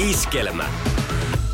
[0.00, 0.70] Iskelmä.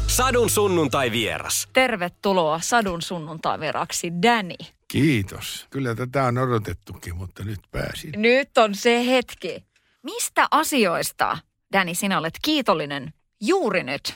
[0.07, 1.69] Sadun sunnuntai vieras.
[1.73, 4.55] Tervetuloa Sadun sunnuntai vieraksi, Danny.
[4.89, 5.67] Kiitos.
[5.71, 8.13] Kyllä tätä on odotettukin, mutta nyt pääsin.
[8.17, 9.65] Nyt on se hetki.
[10.03, 11.39] Mistä asioista,
[11.73, 14.15] Danny, sinä olet kiitollinen juuri nyt?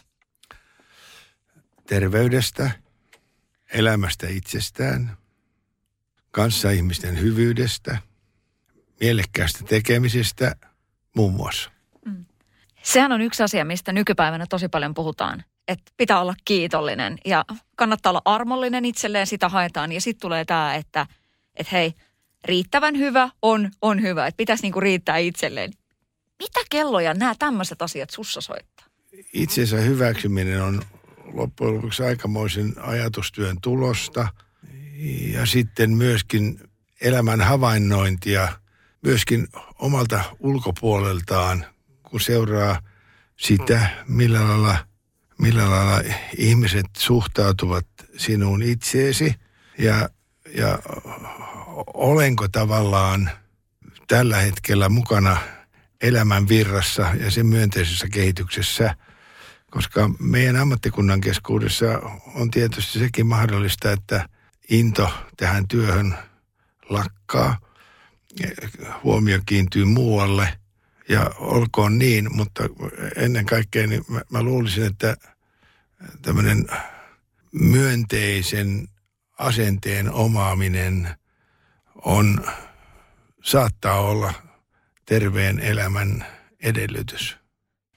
[1.86, 2.70] Terveydestä,
[3.72, 5.16] elämästä itsestään,
[6.30, 7.98] kanssaihmisten hyvyydestä,
[9.00, 10.56] mielekkäästä tekemisestä
[11.16, 11.79] muun muassa.
[12.82, 15.44] Sehän on yksi asia, mistä nykypäivänä tosi paljon puhutaan.
[15.68, 17.44] Että pitää olla kiitollinen ja
[17.76, 19.92] kannattaa olla armollinen itselleen, sitä haetaan.
[19.92, 21.06] Ja sitten tulee tämä, että,
[21.56, 21.94] että hei,
[22.44, 24.26] riittävän hyvä on, on hyvä.
[24.26, 25.72] Että pitäisi niinku riittää itselleen.
[26.38, 28.86] Mitä kelloja nämä tämmöiset asiat sussa soittaa?
[29.32, 30.82] Itsensä hyväksyminen on
[31.32, 34.28] loppujen lopuksi aikamoisen ajatustyön tulosta.
[35.32, 36.60] Ja sitten myöskin
[37.00, 38.48] elämän havainnointia
[39.02, 41.64] myöskin omalta ulkopuoleltaan,
[42.10, 42.80] kun seuraa
[43.36, 44.76] sitä, millä lailla,
[45.38, 47.86] millä lailla ihmiset suhtautuvat
[48.16, 49.34] sinuun itseesi.
[49.78, 50.08] Ja,
[50.54, 50.78] ja
[51.94, 53.30] olenko tavallaan
[54.08, 55.36] tällä hetkellä mukana
[56.00, 58.96] elämän virrassa ja sen myönteisessä kehityksessä,
[59.70, 61.86] koska meidän ammattikunnan keskuudessa
[62.34, 64.28] on tietysti sekin mahdollista, että
[64.70, 66.14] into tähän työhön
[66.88, 67.58] lakkaa,
[69.04, 70.59] huomio kiintyy muualle
[71.10, 72.62] ja olkoon niin, mutta
[73.16, 75.16] ennen kaikkea niin mä, mä luulisin, että
[76.22, 76.66] tämmöinen
[77.52, 78.88] myönteisen
[79.38, 81.08] asenteen omaaminen
[81.94, 82.46] on,
[83.42, 84.34] saattaa olla
[85.06, 86.26] terveen elämän
[86.62, 87.39] edellytys.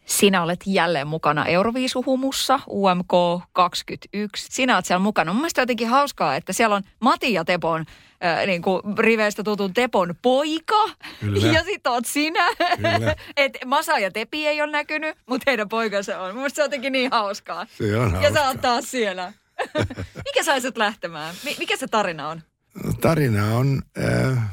[0.05, 3.11] Sinä olet jälleen mukana Euroviisuhumussa, UMK
[3.53, 4.47] 21.
[4.51, 5.33] Sinä olet siellä mukana.
[5.33, 7.85] Mun mielestä jotenkin hauskaa, että siellä on Mati ja Tepon,
[8.25, 10.89] äh, niin kuin riveistä tutun Tepon poika.
[11.19, 11.47] Kyllä.
[11.47, 12.47] Ja sit oot sinä.
[12.75, 13.15] Kyllä.
[13.37, 16.27] Et Masa ja Tepi ei ole näkynyt, mutta heidän poikansa on.
[16.27, 17.65] Mun mielestä se on jotenkin niin hauskaa.
[17.77, 18.47] Se on Ja sä hauskaa.
[18.47, 19.33] oot taas siellä.
[20.25, 21.35] Mikä sai sut lähtemään?
[21.45, 22.41] Mi- mikä se tarina on?
[22.83, 24.43] No, tarina on äh,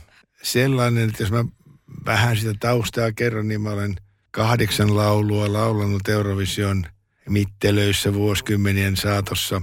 [0.42, 1.44] sellainen, että jos mä
[2.06, 3.94] vähän sitä taustaa kerron, niin mä olen
[4.30, 6.86] kahdeksan laulua laulanut Eurovision
[7.28, 9.62] mittelöissä vuosikymmenien saatossa.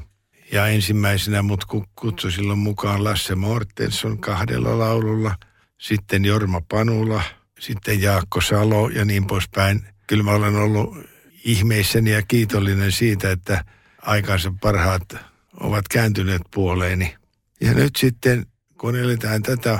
[0.51, 5.35] Ja ensimmäisenä mut ku- kutsui silloin mukaan Lasse Mortensson kahdella laululla,
[5.77, 7.21] sitten Jorma Panula,
[7.59, 9.87] sitten Jaakko Salo ja niin poispäin.
[10.07, 10.97] Kyllä mä olen ollut
[11.43, 13.65] ihmeissäni ja kiitollinen siitä, että
[14.01, 15.15] aikansa parhaat
[15.59, 17.15] ovat kääntyneet puoleeni.
[17.61, 18.45] Ja nyt sitten,
[18.77, 19.79] kun eletään tätä,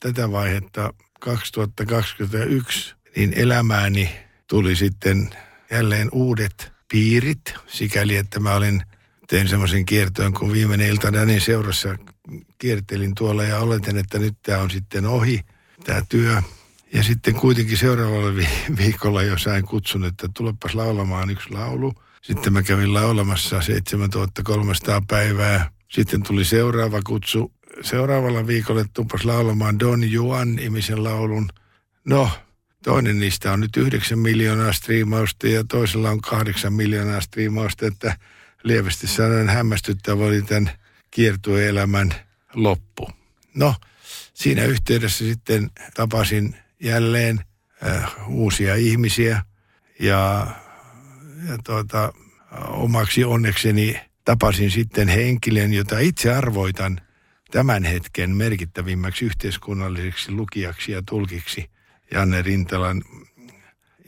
[0.00, 5.30] tätä vaihetta 2021, niin elämääni tuli sitten
[5.70, 8.82] jälleen uudet piirit, sikäli että mä olin,
[9.28, 11.96] tein semmoisen kiertoon, kun viimeinen ilta Danin seurassa
[12.58, 15.40] kiertelin tuolla ja oletin, että nyt tämä on sitten ohi,
[15.84, 16.42] tämä työ.
[16.92, 18.48] Ja sitten kuitenkin seuraavalla vi-
[18.82, 21.94] viikolla jo sain kutsun, että tulepas laulamaan yksi laulu.
[22.22, 25.70] Sitten mä kävin laulamassa 7300 päivää.
[25.88, 27.52] Sitten tuli seuraava kutsu.
[27.82, 31.48] Seuraavalla viikolla tupas laulamaan Don Juan nimisen laulun.
[32.04, 32.30] No,
[32.86, 38.16] toinen niistä on nyt 9 miljoonaa striimausta ja toisella on 8 miljoonaa striimausta, että
[38.62, 40.70] lievästi sanoen hämmästyttävä oli tämän
[41.10, 42.14] kiertueelämän
[42.54, 43.10] loppu.
[43.54, 43.74] No,
[44.34, 47.40] siinä yhteydessä sitten tapasin jälleen
[47.86, 49.42] äh, uusia ihmisiä
[50.00, 50.46] ja,
[51.48, 52.12] ja tuota,
[52.68, 57.00] omaksi onnekseni tapasin sitten henkilön, jota itse arvoitan
[57.50, 61.75] tämän hetken merkittävimmäksi yhteiskunnalliseksi lukijaksi ja tulkiksi,
[62.10, 63.02] Janne Rintalan.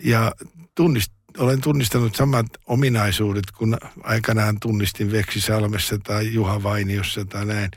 [0.05, 0.33] Ja
[0.75, 7.71] tunnist, olen tunnistanut samat ominaisuudet, kun aikanaan tunnistin Veksi Salmessa tai Juha Vainiossa tai näin.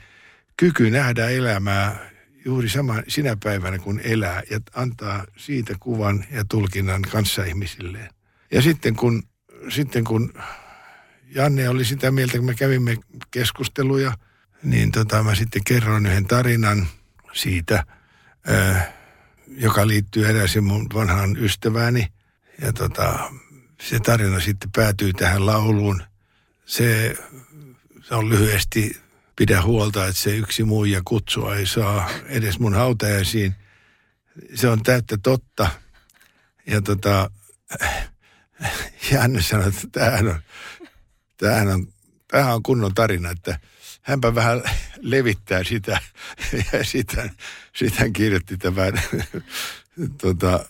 [0.56, 2.10] Kyky nähdä elämää
[2.44, 8.10] juuri sama sinä päivänä, kun elää ja antaa siitä kuvan ja tulkinnan kanssaihmisilleen.
[8.52, 9.22] Ja sitten kun,
[9.68, 10.32] sitten kun
[11.34, 12.96] Janne oli sitä mieltä, kun me kävimme
[13.30, 14.12] keskusteluja,
[14.62, 16.86] niin tota, mä sitten kerroin yhden tarinan
[17.32, 17.84] siitä,
[18.46, 18.92] ää,
[19.56, 22.12] joka liittyy eräisiin mun vanhaan ystävääni.
[22.60, 23.32] Ja tota,
[23.80, 26.02] se tarina sitten päätyy tähän lauluun.
[26.66, 27.14] Se,
[28.02, 29.00] se on lyhyesti,
[29.36, 33.54] pidä huolta, että se yksi muija kutsua ei saa edes mun hautajaisiin.
[34.54, 35.70] Se on täyttä totta.
[36.66, 37.30] Ja tota,
[39.12, 40.40] Janne sanoi, että tämähän on,
[41.36, 41.86] tämähän on,
[42.28, 43.58] tämähän on kunnon tarina, että
[44.02, 44.62] hänpä vähän
[45.00, 46.00] levittää sitä.
[46.72, 47.30] Ja sitten
[47.76, 49.02] sit hän kirjoitti tämän
[50.22, 50.64] tota,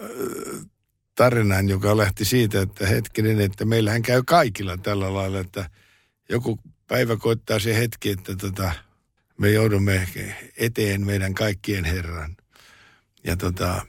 [1.15, 5.71] tarinan, joka lähti siitä, että hetkinen, että meillähän käy kaikilla tällä lailla, että
[6.29, 8.73] joku päivä koittaa se hetki, että tota,
[9.39, 10.09] me joudumme
[10.57, 12.37] eteen meidän kaikkien Herran.
[13.25, 13.87] Ja, tota,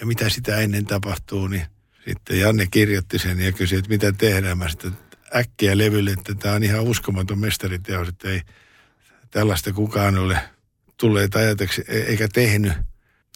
[0.00, 1.66] ja mitä sitä ennen tapahtuu, niin
[2.08, 4.58] sitten Janne kirjoitti sen ja kysyi, että mitä tehdään.
[4.58, 4.92] Mä sitten
[5.36, 8.42] äkkiä levylle, että tämä on ihan uskomaton mestariteos, että ei
[9.30, 10.38] tällaista kukaan ole
[10.96, 12.72] tulleet ajatuksi e- eikä tehnyt.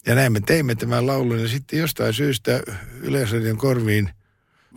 [0.07, 2.63] Ja näin me teimme tämän laulun ja sitten jostain syystä
[3.01, 4.11] Yleisradion korviin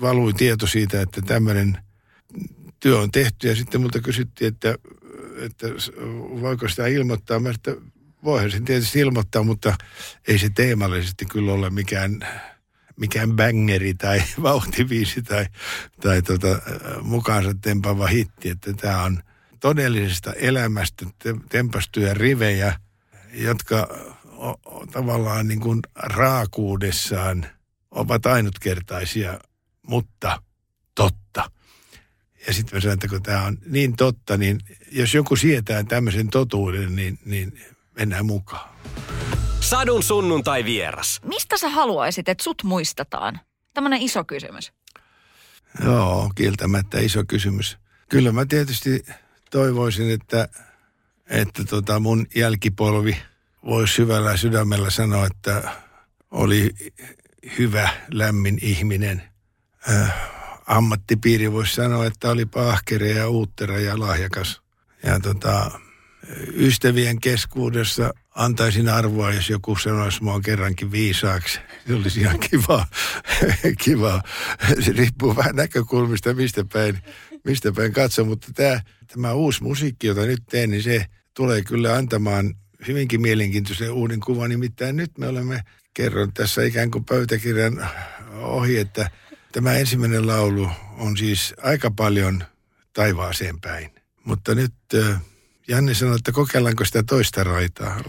[0.01, 1.77] valui tieto siitä, että tämmöinen
[2.79, 3.47] työ on tehty.
[3.47, 4.75] Ja sitten multa kysyttiin, että,
[5.37, 5.67] että
[6.41, 7.39] voiko sitä ilmoittaa.
[7.39, 7.75] Mä että
[8.23, 9.75] voihan sen tietysti ilmoittaa, mutta
[10.27, 12.19] ei se teemallisesti kyllä ole mikään,
[12.95, 15.45] mikään bangeri tai vauhtiviisi tai,
[16.01, 16.61] tai tota,
[17.01, 18.49] mukaansa tempava hitti.
[18.49, 19.23] Että tämä on
[19.63, 21.05] todellisesta elämästä
[21.49, 22.79] tempastuja rivejä,
[23.33, 23.87] jotka
[24.25, 27.45] o, o, tavallaan niin kuin raakuudessaan
[27.91, 29.39] ovat ainutkertaisia,
[29.87, 30.41] mutta
[30.95, 31.51] totta.
[32.47, 34.59] Ja sitten mä sanoin, että kun tämä on niin totta, niin
[34.91, 37.59] jos joku sietää tämmöisen totuuden, niin, niin
[37.99, 38.69] mennään mukaan.
[39.59, 41.21] Sadun sunnuntai vieras.
[41.25, 43.39] Mistä sä haluaisit, että sut muistetaan?
[43.73, 44.73] Tämmöinen iso kysymys.
[45.83, 47.77] Joo, kieltämättä iso kysymys.
[48.09, 49.05] Kyllä mä tietysti
[49.53, 50.47] toivoisin, että,
[51.29, 53.17] että tota mun jälkipolvi
[53.65, 55.71] voisi syvällä sydämellä sanoa, että
[56.31, 56.75] oli
[57.59, 59.23] hyvä, lämmin ihminen.
[59.89, 60.13] Äh,
[60.65, 64.61] ammattipiiri voisi sanoa, että oli ahkere ja uuttera ja lahjakas.
[65.03, 65.71] Ja tota,
[66.55, 71.59] ystävien keskuudessa antaisin arvoa, jos joku sanoisi mua kerrankin viisaaksi.
[71.87, 72.85] Se olisi ihan kiva.
[73.83, 74.21] kiva.
[74.79, 76.99] Se riippuu vähän näkökulmista, mistä päin,
[77.43, 78.25] mistä päin katso.
[78.25, 82.53] Mutta tämä, tämä uusi musiikki, jota nyt teen, niin se tulee kyllä antamaan
[82.87, 84.49] hyvinkin mielenkiintoisen uuden kuvan.
[84.49, 85.61] Nimittäin nyt me olemme,
[85.93, 87.89] kerron tässä ikään kuin pöytäkirjan
[88.33, 89.09] ohi, että
[89.51, 92.43] tämä ensimmäinen laulu on siis aika paljon
[92.93, 93.91] taivaaseen päin.
[94.23, 94.73] Mutta nyt
[95.67, 98.01] Janne sanoi, että kokeillaanko sitä toista raitaa,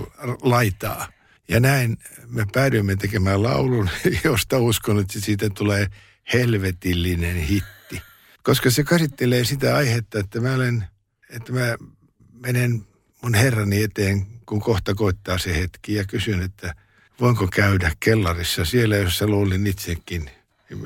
[0.42, 1.08] laitaa.
[1.48, 3.90] Ja näin me päädyimme tekemään laulun,
[4.24, 5.86] josta uskon, että siitä tulee
[6.32, 7.83] helvetillinen hitti.
[8.44, 10.84] Koska se käsittelee sitä aihetta, että mä, olen,
[11.30, 11.76] että mä
[12.32, 12.86] menen
[13.22, 16.74] mun herrani eteen, kun kohta koittaa se hetki ja kysyn, että
[17.20, 20.30] voinko käydä kellarissa siellä, jossa luulin itsekin,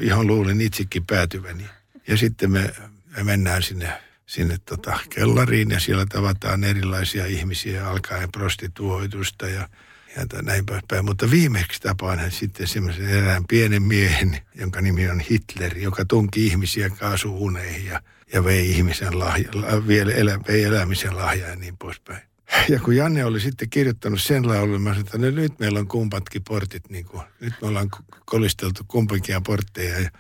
[0.00, 1.64] ihan luulin itsekin päätyväni.
[2.08, 2.75] Ja sitten me,
[3.16, 3.93] me mennään sinne
[4.28, 9.69] sinne tota kellariin ja siellä tavataan erilaisia ihmisiä alkaen prostituoitusta ja,
[10.16, 11.05] ja näin poispäin.
[11.05, 16.46] Mutta viimeksi tapaan hän sitten semmoisen erään pienen miehen, jonka nimi on Hitler, joka tunki
[16.46, 18.02] ihmisiä kaasuuneihin ja,
[18.32, 19.49] ja vei ihmisen lahja,
[19.87, 22.22] vielä elä, vei elämisen lahjaa ja niin poispäin.
[22.69, 25.88] Ja kun Janne oli sitten kirjoittanut sen laulun, mä sanoin, että no nyt meillä on
[25.88, 27.88] kumpatkin portit, niin kuin, nyt me ollaan
[28.25, 30.00] kolisteltu kumpikin portteja.
[30.00, 30.11] Ja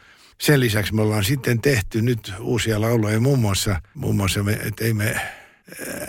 [0.40, 5.20] sen lisäksi me ollaan sitten tehty nyt uusia lauluja, muun muassa, muun muassa me teimme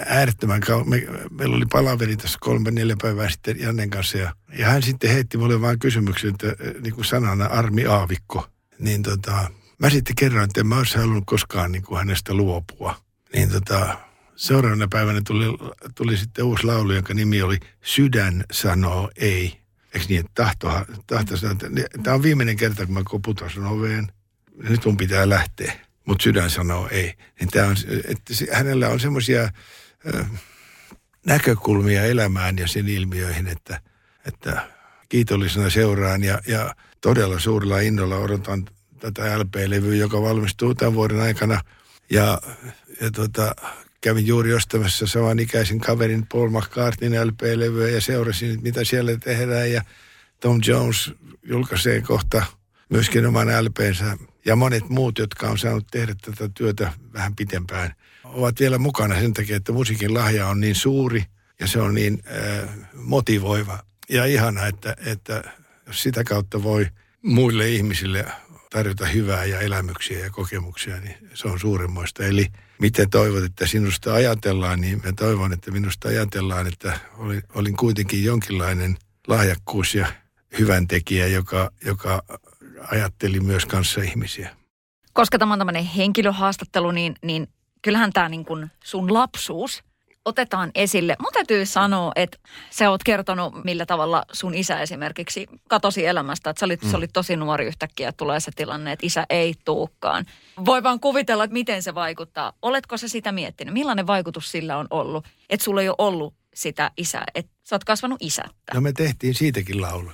[0.08, 4.70] äärettömän kau- me, meillä oli palaveri tässä kolme, neljä päivää sitten Jannen kanssa ja, ja
[4.70, 8.48] hän sitten heitti mulle vain kysymyksen, että niin kuin sanana Armi Aavikko,
[8.80, 12.96] niin tota, mä sitten kerroin, että en mä olisi halunnut koskaan niin kuin hänestä luopua.
[13.34, 13.98] Niin tota,
[14.36, 15.46] seuraavana päivänä tuli,
[15.96, 19.60] tuli sitten uusi laulu, jonka nimi oli Sydän sanoo ei.
[19.94, 20.72] Eikö niin, että tahto,
[21.08, 21.68] tahto sanoo, että
[22.04, 24.12] tämä on viimeinen kerta, kun mä koputan sun oveen
[24.70, 25.89] nyt mun pitää lähteä.
[26.10, 27.14] Mutta sydän sanoo ei.
[27.40, 27.76] Niin tää on,
[28.08, 29.50] että hänellä on semmoisia
[31.26, 33.82] näkökulmia elämään ja sen ilmiöihin, että,
[34.26, 34.68] että
[35.10, 38.66] kiitollisena seuraan ja, ja todella suurella innolla odotan
[39.00, 41.62] tätä LP-levyä, joka valmistuu tämän vuoden aikana.
[42.10, 42.42] Ja,
[43.02, 43.56] ja tota,
[44.02, 45.06] kävin juuri ostamassa
[45.42, 49.72] ikäisen kaverin Paul McCartneyn LP-levyä ja seurasin, mitä siellä tehdään.
[49.72, 49.82] Ja
[50.40, 51.12] Tom Jones
[51.44, 52.46] julkaisee kohta
[52.90, 57.94] myöskin oman LPnsä ja monet muut, jotka on saanut tehdä tätä työtä vähän pitempään,
[58.24, 61.24] ovat vielä mukana sen takia, että musiikin lahja on niin suuri
[61.60, 65.44] ja se on niin äh, motivoiva ja ihana, että, että
[65.92, 66.88] sitä kautta voi
[67.22, 68.26] muille ihmisille
[68.70, 72.26] tarjota hyvää ja elämyksiä ja kokemuksia, niin se on suuremmoista.
[72.26, 72.48] Eli
[72.80, 78.24] miten toivot, että sinusta ajatellaan, niin mä toivon, että minusta ajatellaan, että olin, olin kuitenkin
[78.24, 80.08] jonkinlainen lahjakkuus ja
[80.60, 82.24] hyvän tekijä, joka, joka
[82.92, 84.56] ajatteli myös kanssa ihmisiä.
[85.14, 87.48] Koska tämä on tämmöinen henkilöhaastattelu, niin, niin
[87.82, 89.84] kyllähän tämä niin kuin sun lapsuus
[90.26, 91.16] otetaan esille.
[91.20, 92.38] Mun täytyy sanoa, että
[92.70, 96.50] sä oot kertonut, millä tavalla sun isä esimerkiksi katosi elämästä.
[96.50, 96.92] Että sä olit, mm.
[96.92, 100.26] sä olit tosi nuori yhtäkkiä, tulee se tilanne, että isä ei tuukkaan.
[100.66, 102.54] Voi vaan kuvitella, että miten se vaikuttaa.
[102.62, 103.74] Oletko sä sitä miettinyt?
[103.74, 107.84] Millainen vaikutus sillä on ollut, että sulla ei ole ollut sitä isää, että sä oot
[107.84, 108.74] kasvanut isättä?
[108.74, 110.12] No me tehtiin siitäkin laulu.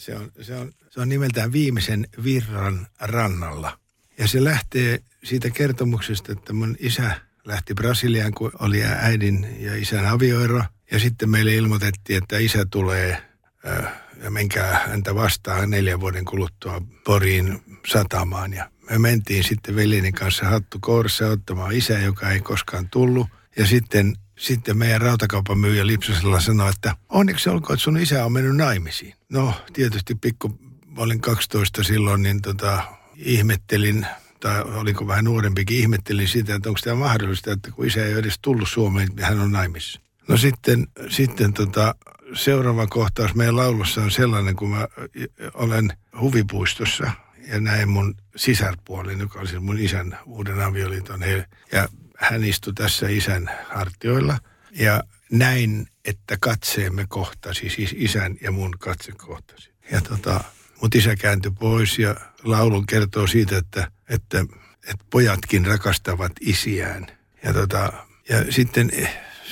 [0.00, 3.78] Se on, se on se on nimeltään Viimeisen virran rannalla.
[4.18, 10.06] Ja se lähtee siitä kertomuksesta, että mun isä lähti Brasiliaan, kun oli äidin ja isän
[10.06, 10.64] avioero.
[10.90, 13.22] Ja sitten meille ilmoitettiin, että isä tulee
[13.66, 13.92] äh,
[14.22, 18.52] ja menkää häntä vastaan neljän vuoden kuluttua Poriin satamaan.
[18.52, 23.28] Ja me mentiin sitten veljeni kanssa hattu kourissa ottamaan isä, joka ei koskaan tullut.
[23.56, 28.32] Ja sitten, sitten meidän rautakaupan myyjä Lipsasella sanoi, että onneksi olkoon, että sun isä on
[28.32, 29.14] mennyt naimisiin.
[29.28, 30.58] No tietysti pikku,
[30.96, 32.82] olin 12 silloin, niin tota,
[33.16, 34.06] ihmettelin,
[34.40, 38.38] tai olinko vähän nuorempikin, ihmettelin sitä, että onko tämä mahdollista, että kun isä ei edes
[38.42, 40.00] tullut Suomeen, niin hän on naimissa.
[40.28, 41.94] No sitten, sitten tota,
[42.34, 44.88] seuraava kohtaus meidän laulussa on sellainen, kun mä
[45.54, 47.10] olen huvipuistossa
[47.46, 51.20] ja näin mun sisarpuolin, joka oli siis mun isän uuden avioliiton.
[51.72, 51.88] Ja
[52.20, 54.38] hän istui tässä isän hartioilla
[54.70, 59.70] ja näin, että katseemme kohtasi, siis isän ja mun katse kohtasi.
[59.92, 60.44] Ja tota,
[60.82, 64.40] mut isä kääntyi pois ja laulun kertoo siitä, että, että,
[64.88, 67.06] että pojatkin rakastavat isiään.
[67.44, 67.92] Ja, tota,
[68.28, 68.90] ja sitten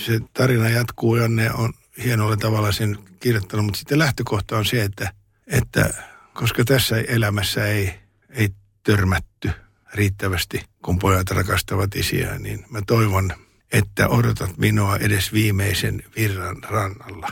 [0.06, 1.72] se tarina jatkuu, Janne on
[2.04, 5.12] hienolla tavalla sen kirjoittanut, mutta sitten lähtökohta on se, että,
[5.46, 5.94] että
[6.32, 7.94] koska tässä elämässä ei,
[8.30, 8.48] ei
[8.82, 9.50] törmätty
[9.94, 13.32] riittävästi, kun pojat rakastavat isiään, niin mä toivon,
[13.72, 17.28] että odotat minua edes viimeisen virran rannalla.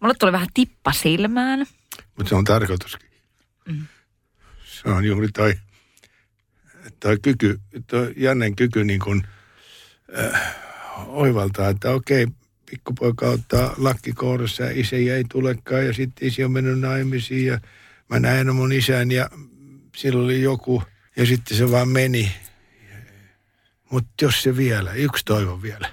[0.00, 1.66] Mulle tuli vähän tippa silmään.
[2.16, 3.10] Mutta se on tarkoituskin.
[3.68, 3.86] Mm.
[4.64, 5.54] Se on juuri toi,
[7.00, 9.26] toi kyky, toi Jannen kyky niin kuin,
[10.18, 10.56] äh,
[11.06, 12.26] oivaltaa, että okei,
[12.70, 17.60] pikkupoika ottaa lakki kourassa ja isä ei tulekaan ja sitten isi on mennyt naimisiin ja
[18.08, 19.30] mä näin mun isän ja
[19.96, 20.82] silloin oli joku
[21.16, 22.32] ja sitten se vaan meni.
[23.90, 25.92] Mutta jos se vielä, yksi toivo vielä.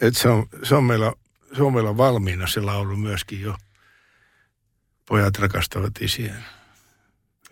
[0.00, 1.12] Et se, on, se, on meillä,
[1.56, 3.56] se on meillä valmiina se laulu myöskin jo.
[5.08, 6.34] Pojat rakastavat isiä.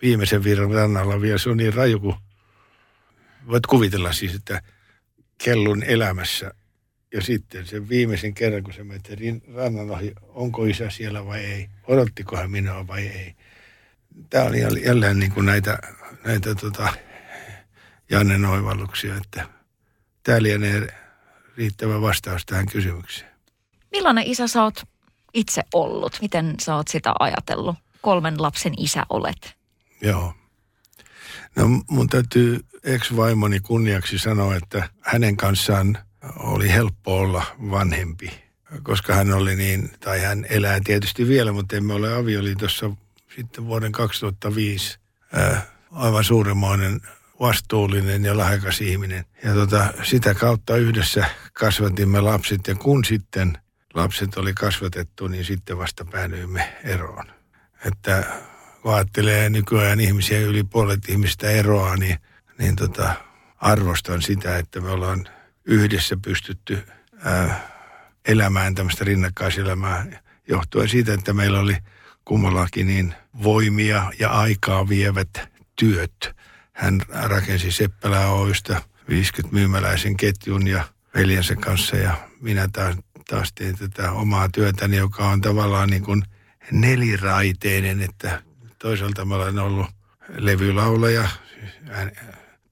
[0.01, 2.15] Viimeisen virran rannalla vielä, se on niin raju kuin
[3.47, 4.61] voit kuvitella siis, että
[5.43, 6.51] kellun elämässä
[7.13, 11.69] ja sitten sen viimeisen kerran, kun se meni rannan ohi, onko isä siellä vai ei,
[11.87, 13.35] odottiko hän minua vai ei.
[14.29, 15.79] Tämä oli jälleen niin kuin näitä,
[16.25, 16.93] näitä tota,
[18.09, 19.47] Jannen oivalluksia, että
[20.23, 20.87] tämä lienee
[21.57, 23.31] riittävä vastaus tähän kysymykseen.
[23.91, 24.83] Millainen isä sä oot
[25.33, 26.17] itse ollut?
[26.21, 27.75] Miten sä oot sitä ajatellut?
[28.01, 29.55] Kolmen lapsen isä olet.
[30.01, 30.33] Joo.
[31.55, 35.97] No mun täytyy ex-vaimoni kunniaksi sanoa, että hänen kanssaan–
[36.39, 38.31] oli helppo olla vanhempi,
[38.83, 42.91] koska hän oli niin, tai hän elää tietysti vielä, mutta emme ole avioliitossa
[43.35, 44.99] sitten vuoden 2005
[45.33, 45.61] ää,
[45.91, 47.01] aivan suuremmoinen
[47.39, 49.25] vastuullinen ja lahjakas ihminen.
[49.43, 53.57] Ja tota, sitä kautta yhdessä kasvatimme lapset ja kun sitten
[53.93, 57.25] lapset oli kasvatettu, niin sitten vasta päädyimme eroon.
[57.85, 58.23] Että
[58.81, 62.17] kun ajattelee nykyään ihmisiä, yli puolet ihmistä eroaa, niin,
[62.57, 63.13] niin tota,
[63.57, 65.27] arvostan sitä, että me ollaan
[65.65, 66.83] yhdessä pystytty
[67.23, 67.71] ää,
[68.27, 70.05] elämään tämmöistä rinnakkaiselämää
[70.47, 71.77] johtuen siitä, että meillä oli
[72.25, 75.29] kummallakin niin voimia ja aikaa vievät
[75.75, 76.35] työt.
[76.73, 80.83] Hän rakensi Seppälä Oystä 50 myymäläisen ketjun ja
[81.15, 82.95] veljensä kanssa ja minä taas,
[83.29, 86.23] taas tein tätä omaa työtäni, joka on tavallaan niin kuin
[86.71, 88.41] neliraiteinen, että
[88.79, 89.87] toisaalta mä olen ollut
[90.37, 91.27] levylaulaja,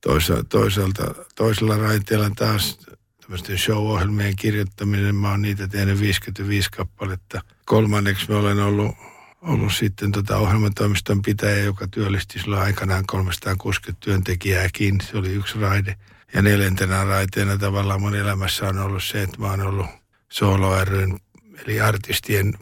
[0.02, 2.80] Toisa, toisaalta, toisella raiteella taas
[3.22, 5.16] tämmöisten show-ohjelmien kirjoittaminen.
[5.16, 7.42] Mä oon niitä tehnyt 55 kappaletta.
[7.66, 8.96] Kolmanneksi mä olen ollut,
[9.42, 15.02] ollut sitten tota ohjelmatoimiston pitäjä, joka työllisti silloin aikanaan 360 työntekijääkin.
[15.02, 15.96] Se oli yksi raide.
[16.34, 19.86] Ja neljäntenä raiteena tavallaan mun elämässä on ollut se, että mä oon ollut
[20.32, 21.20] Solo ryn,
[21.66, 22.54] eli artistien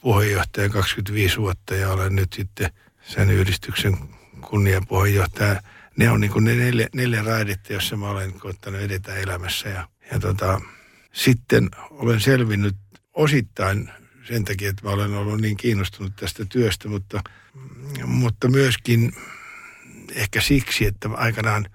[0.00, 2.70] puheenjohtaja 25 vuotta ja olen nyt sitten
[3.02, 3.98] sen yhdistyksen
[4.40, 5.62] kunniapuheenjohtaja–
[5.96, 9.68] ne on niin kuin ne neljä, neljä raidetta, joissa mä olen koittanut edetä elämässä.
[9.68, 10.60] Ja, ja tota,
[11.12, 12.76] sitten olen selvinnyt
[13.12, 13.90] osittain
[14.28, 17.20] sen takia, että mä olen ollut niin kiinnostunut tästä työstä, mutta,
[18.04, 19.12] mutta myöskin
[20.14, 21.66] ehkä siksi, että aikanaan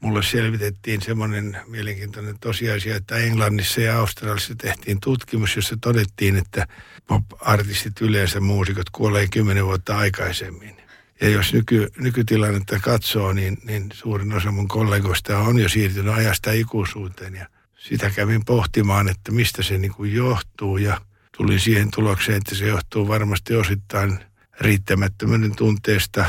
[0.00, 6.66] mulle selvitettiin semmoinen mielenkiintoinen tosiasia, että Englannissa ja Australiassa tehtiin tutkimus, jossa todettiin, että
[7.06, 10.76] pop-artistit yleensä muusikot kuolee kymmenen vuotta aikaisemmin.
[11.20, 16.52] Ja jos nyky, nykytilannetta katsoo, niin, niin suurin osa mun kollegoista on jo siirtynyt ajasta
[16.52, 17.34] ikuisuuteen.
[17.34, 17.46] Ja
[17.78, 21.00] sitä kävin pohtimaan, että mistä se niin kuin johtuu ja
[21.36, 24.18] tulin siihen tulokseen, että se johtuu varmasti osittain
[24.60, 26.24] riittämättömyyden tunteesta,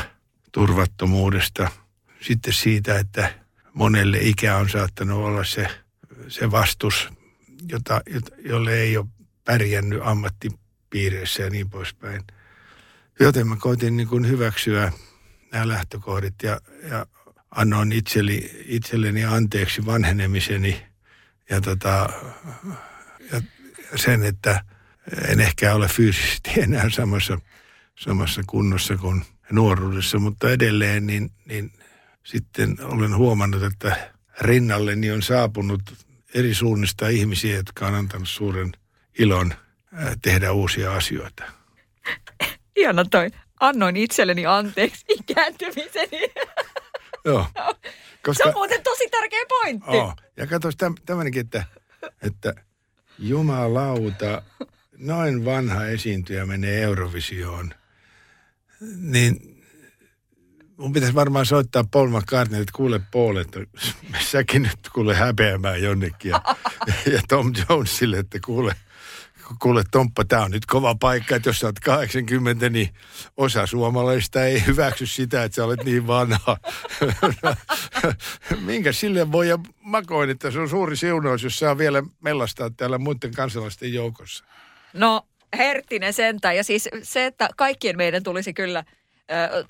[0.52, 1.70] turvattomuudesta,
[2.20, 3.34] sitten siitä, että
[3.72, 5.66] monelle ikä on saattanut olla se,
[6.28, 7.08] se vastus,
[7.68, 8.00] jota,
[8.38, 9.06] jolle ei ole
[9.44, 12.22] pärjännyt ammattipiireissä ja niin poispäin–
[13.20, 14.92] Joten mä koitin niin kuin hyväksyä
[15.52, 16.60] nämä lähtökohdit ja,
[16.90, 17.06] ja
[17.50, 20.82] annoin itselleni, itselleni anteeksi vanhenemiseni
[21.50, 22.08] ja, tota,
[23.32, 23.40] ja
[23.96, 24.64] sen, että,
[25.28, 27.38] en ehkä ole fyysisesti enää samassa,
[27.98, 31.72] samassa kunnossa kuin nuoruudessa, mutta edelleen niin, niin
[32.24, 35.82] sitten olen huomannut, että rinnalleni on saapunut
[36.34, 38.72] eri suunnista ihmisiä, jotka on antanut suuren
[39.18, 39.54] ilon
[40.22, 41.44] tehdä uusia asioita.
[42.76, 43.30] Ihana toi.
[43.60, 46.32] Annoin itselleni anteeksi ikääntymiseni.
[47.24, 47.46] Joo.
[48.24, 48.32] Koska...
[48.44, 49.96] Se on muuten tosi tärkeä pointti.
[49.96, 50.14] Oh.
[50.36, 50.74] Ja katsos
[51.06, 51.64] tämmöinenkin, että,
[52.22, 52.54] että
[53.18, 54.42] jumalauta,
[54.98, 57.74] noin vanha esiintyjä menee Eurovisioon.
[59.00, 59.58] Niin
[60.76, 63.60] mun pitäisi varmaan soittaa Paul McCartney, että kuule Paul, että
[64.30, 66.30] säkin nyt kuule häpeämään jonnekin.
[66.30, 66.42] Ja,
[67.12, 68.74] ja Tom Jonesille, että kuule,
[69.58, 72.88] kuule Tomppa, tämä on nyt kova paikka, että jos sä oot 80, niin
[73.36, 76.56] osa suomalaista ei hyväksy sitä, että sä olet niin vanha.
[78.66, 82.98] Minkä sille voi ja makoin, että se on suuri siunaus, jos saa vielä mellastaa täällä
[82.98, 84.44] muiden kansalaisten joukossa.
[84.92, 85.26] No,
[85.58, 86.56] Herttinen sentään.
[86.56, 88.84] Ja siis se, että kaikkien meidän tulisi kyllä–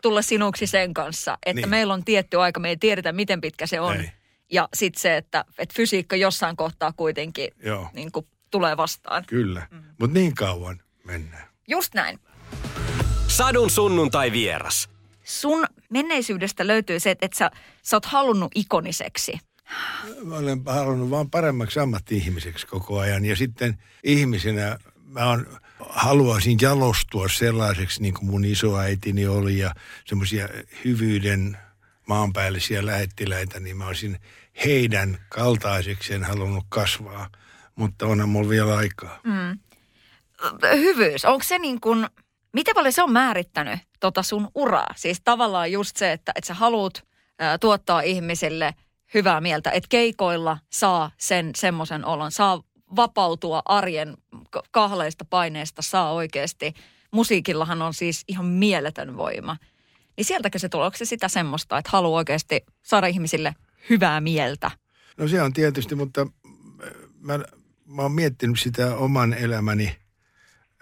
[0.03, 1.69] tulla sinuksi sen kanssa, että niin.
[1.69, 3.97] meillä on tietty aika, me ei tiedetä miten pitkä se on.
[3.97, 4.11] Ei.
[4.53, 7.49] Ja sitten se, että, että fysiikka jossain kohtaa kuitenkin
[7.93, 9.25] niin kuin, tulee vastaan.
[9.27, 9.83] Kyllä, mm.
[10.01, 11.49] mutta niin kauan mennään.
[11.69, 12.19] Just näin.
[13.27, 14.89] Sadun sunnuntai vieras.
[15.25, 17.51] Sun menneisyydestä löytyy se, että, että sä,
[17.83, 19.39] sä oot halunnut ikoniseksi.
[20.25, 23.25] Mä olen halunnut vaan paremmaksi ammatti-ihmiseksi koko ajan.
[23.25, 25.47] Ja sitten ihmisenä mä oon
[25.81, 29.75] haluaisin jalostua sellaiseksi niin kuin mun isoäitini oli ja
[30.05, 30.49] semmoisia
[30.85, 31.59] hyvyyden
[32.09, 34.19] maanpäällisiä lähettiläitä, niin mä olisin
[34.65, 37.29] heidän kaltaisekseen halunnut kasvaa,
[37.77, 39.21] mutta onhan mulla vielä aikaa.
[39.25, 39.59] Mm.
[40.77, 42.07] Hyvyys, onko se niin kuin,
[42.53, 44.95] miten paljon se on määrittänyt tota sun uraa?
[44.97, 47.05] Siis tavallaan just se, että, että sä haluat
[47.61, 48.75] tuottaa ihmisille
[49.15, 52.63] hyvää mieltä, että keikoilla saa sen semmoisen olon, saa
[52.97, 54.17] vapautua arjen
[54.71, 56.75] kahleista paineista saa oikeasti.
[57.11, 59.57] Musiikillahan on siis ihan mieletön voima.
[60.17, 60.91] Niin sieltäkö se tulee?
[61.03, 63.55] Sitä semmoista, että haluaa oikeasti saada ihmisille
[63.91, 64.71] hyvää mieltä?
[65.17, 67.39] No se on tietysti, mutta äh, mä,
[67.87, 69.97] mä oon miettinyt sitä oman elämäni,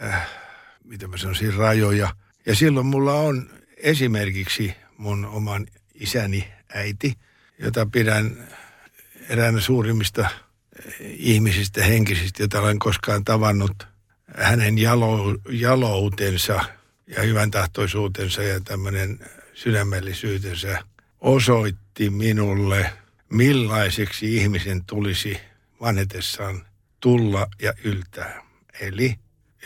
[0.03, 0.29] äh,
[0.85, 2.17] mitä mä sanoisin, rajoja.
[2.47, 7.15] Ja silloin mulla on esimerkiksi mun oman isäni äiti,
[7.59, 8.49] jota pidän
[9.29, 10.29] eräänä suurimmista–
[11.01, 13.87] ihmisistä, henkisistä, joita olen koskaan tavannut.
[14.35, 16.61] Hänen jalo, jaloutensa
[17.07, 19.21] ja hyvän tahtoisuutensa ja tämmöinen
[19.55, 20.85] sydämellisyytensä
[21.21, 22.93] osoitti minulle,
[23.31, 25.41] millaiseksi ihmisen tulisi
[25.81, 26.67] vanhetessaan
[27.01, 28.43] tulla ja yltää.
[28.81, 29.15] Eli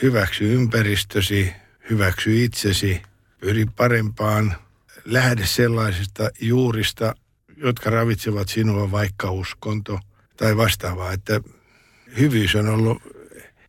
[0.03, 1.53] hyväksy ympäristösi,
[1.91, 3.03] hyväksy itsesi,
[3.41, 4.57] pyri parempaan,
[5.05, 7.15] lähde sellaisista juurista,
[7.57, 9.99] jotka ravitsevat sinua, vaikka uskonto–
[10.41, 11.41] tai vastaavaa, että
[12.19, 13.03] hyvyys on ollut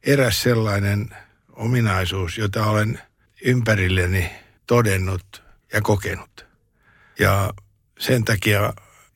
[0.03, 1.09] eräs sellainen
[1.53, 2.99] ominaisuus, jota olen
[3.45, 4.31] ympärilleni
[4.67, 6.45] todennut ja kokenut.
[7.19, 7.53] Ja
[7.99, 8.73] sen takia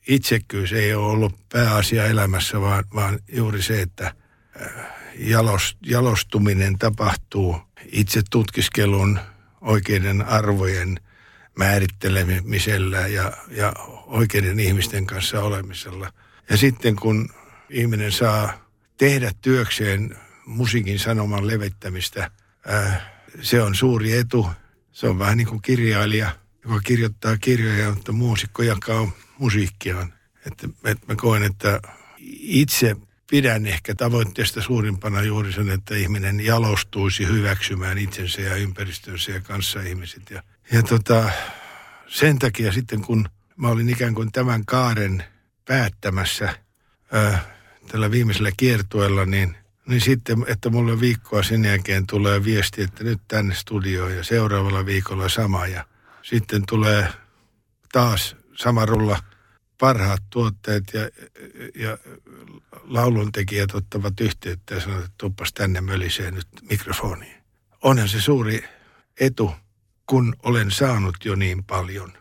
[0.08, 4.14] itsekkyys ei ole ollut pääasia elämässä, vaan, vaan juuri se, että
[4.62, 4.70] äh,
[5.14, 7.60] jalost, jalostuminen tapahtuu
[7.92, 9.20] itse tutkiskelun
[9.60, 11.00] oikeiden arvojen
[11.58, 13.72] määrittelemisellä ja, ja
[14.06, 16.12] oikeiden ihmisten kanssa olemisella.
[16.50, 17.28] Ja sitten kun
[17.70, 22.30] ihminen saa tehdä työkseen musiikin sanoman levittämistä.
[22.70, 23.02] Äh,
[23.42, 24.46] se on suuri etu.
[24.92, 26.30] Se on vähän niin kuin kirjailija,
[26.64, 30.12] joka kirjoittaa kirjoja, mutta muusikko jakaa musiikkiaan.
[30.46, 31.80] Että, että mä koen, että
[32.40, 32.96] itse
[33.30, 39.40] pidän ehkä tavoitteesta suurimpana juuri sen, että ihminen jalostuisi hyväksymään itsensä ja ympäristönsä ja
[39.88, 40.30] ihmiset.
[40.30, 41.30] Ja, ja tota,
[42.06, 45.24] sen takia sitten kun mä olin ikään kuin tämän kaaren
[45.64, 46.54] päättämässä,
[47.14, 47.46] äh,
[47.86, 49.56] tällä viimeisellä kiertueella, niin,
[49.88, 54.86] niin sitten, että mulle viikkoa sen jälkeen tulee viesti, että nyt tänne studioon ja seuraavalla
[54.86, 55.66] viikolla sama.
[55.66, 55.84] Ja
[56.22, 57.08] sitten tulee
[57.92, 59.18] taas sama rulla
[59.78, 61.00] parhaat tuotteet ja,
[61.74, 61.98] ja
[62.84, 67.36] lauluntekijät ottavat yhteyttä ja sanovat, että tuppas tänne mölisee nyt mikrofoniin.
[67.82, 68.64] Onhan se suuri
[69.20, 69.52] etu,
[70.06, 72.12] kun olen saanut jo niin paljon.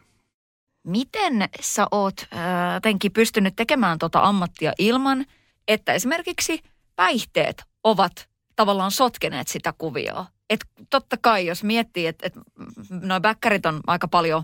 [0.83, 5.25] Miten sä oot äh, pystynyt tekemään tuota ammattia ilman–
[5.67, 6.61] että esimerkiksi
[6.95, 10.27] päihteet ovat tavallaan sotkeneet sitä kuvioa.
[10.49, 12.39] Et totta kai, jos miettii, että, että
[12.89, 14.43] noin bäkkärit on aika paljon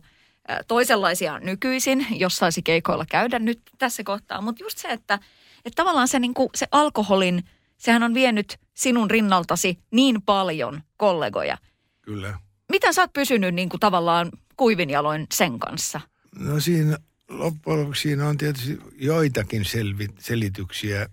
[0.67, 4.41] toisenlaisia nykyisin, jos saisi keikoilla käydä nyt tässä kohtaa.
[4.41, 5.19] Mutta just se, että,
[5.65, 7.43] että tavallaan se, niin kuin, se alkoholin,
[7.77, 11.57] sehän on vienyt sinun rinnaltasi niin paljon kollegoja.
[12.01, 12.39] Kyllä.
[12.69, 16.01] Miten sä oot pysynyt niin kuin, tavallaan kuivinjaloin sen kanssa?
[16.39, 16.97] No siinä
[17.31, 21.09] loppujen lopuksi siinä on tietysti joitakin selvi, selityksiä.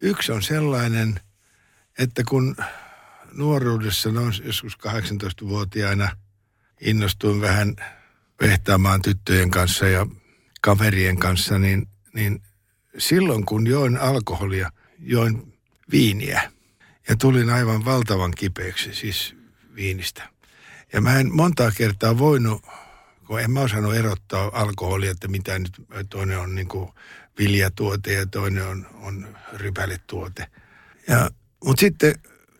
[0.00, 1.20] Yksi on sellainen,
[1.98, 2.56] että kun
[3.32, 6.16] nuoruudessa, noin joskus 18-vuotiaana,
[6.80, 7.76] innostuin vähän
[8.40, 10.06] vehtaamaan tyttöjen kanssa ja
[10.60, 12.42] kaverien kanssa, niin, niin
[12.98, 15.52] silloin kun join alkoholia, join
[15.90, 16.52] viiniä
[17.08, 19.36] ja tulin aivan valtavan kipeäksi siis
[19.74, 20.28] viinistä.
[20.92, 22.64] Ja mä en montaa kertaa voinut,
[23.30, 26.90] kun en mä osannut erottaa alkoholia, että mitä nyt toinen on niin kuin
[27.38, 30.46] viljatuote ja toinen on, on rypäletuote.
[31.08, 31.30] Ja,
[31.64, 32.14] mutta sitten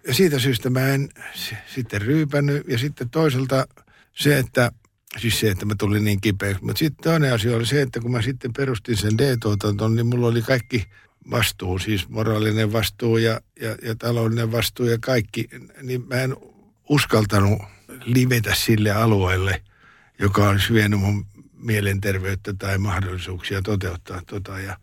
[0.07, 1.09] ja siitä syystä mä en
[1.75, 2.69] sitten ryypännyt.
[2.69, 3.67] Ja sitten toisaalta
[4.13, 4.73] se, että
[5.19, 6.65] Siis se, että mä tulin niin kipeäksi.
[6.65, 10.27] Mutta sitten toinen asia oli se, että kun mä sitten perustin sen D-tuotanton, niin mulla
[10.27, 10.85] oli kaikki
[11.31, 15.49] vastuu, siis moraalinen vastuu ja, ja, ja taloudellinen vastuu ja kaikki.
[15.83, 16.37] Niin mä en
[16.89, 17.63] uskaltanut
[18.05, 19.63] livetä sille alueelle,
[20.21, 24.61] joka olisi vienyt mun mielenterveyttä tai mahdollisuuksia toteuttaa tota.
[24.61, 24.77] Ja,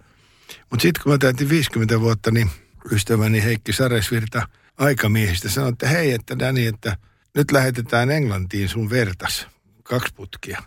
[0.69, 2.49] mutta sitten kun mä täytin 50 vuotta, niin
[2.91, 4.47] ystäväni Heikki Saresvirta
[4.77, 6.97] aikamiehistä sanoi, että hei, että Dani, että
[7.35, 9.47] nyt lähetetään Englantiin sun vertas
[9.83, 10.63] kaksi putkia.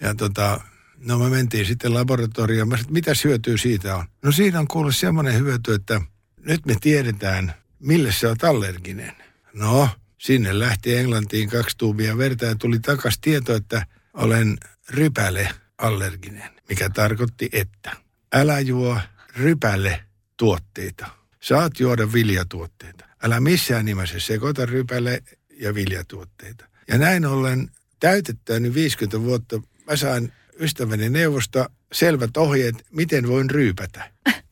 [0.00, 0.60] Ja tota,
[0.98, 2.68] no me mentiin sitten laboratorioon.
[2.68, 4.04] Mä sanoin, mitä hyötyä siitä on?
[4.22, 6.00] No siinä on kuullut semmoinen hyöty, että
[6.46, 9.12] nyt me tiedetään, mille sä oot allerginen.
[9.54, 14.58] No, sinne lähti Englantiin kaksi tuubia verta ja tuli takas tieto, että olen
[14.90, 15.48] rypäle
[15.78, 17.96] allerginen, mikä tarkoitti, että
[18.32, 19.00] älä juo
[19.36, 20.04] rypäle
[20.36, 21.06] tuotteita.
[21.40, 23.04] Saat juoda viljatuotteita.
[23.22, 26.64] Älä missään nimessä sekoita rypäle ja viljatuotteita.
[26.88, 27.70] Ja näin ollen
[28.00, 34.10] täytettäni 50 vuotta mä sain ystäväni neuvosta selvät ohjeet, miten voin ryypätä.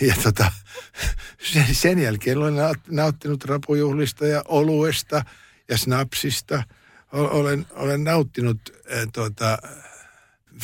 [0.00, 0.52] Ja tota,
[1.52, 2.54] sen, sen jälkeen olen
[2.90, 5.24] nauttinut rapujuhlista ja oluesta
[5.68, 6.62] ja snapsista.
[7.12, 8.58] Olen, olen nauttinut
[8.92, 9.58] äh, tuota,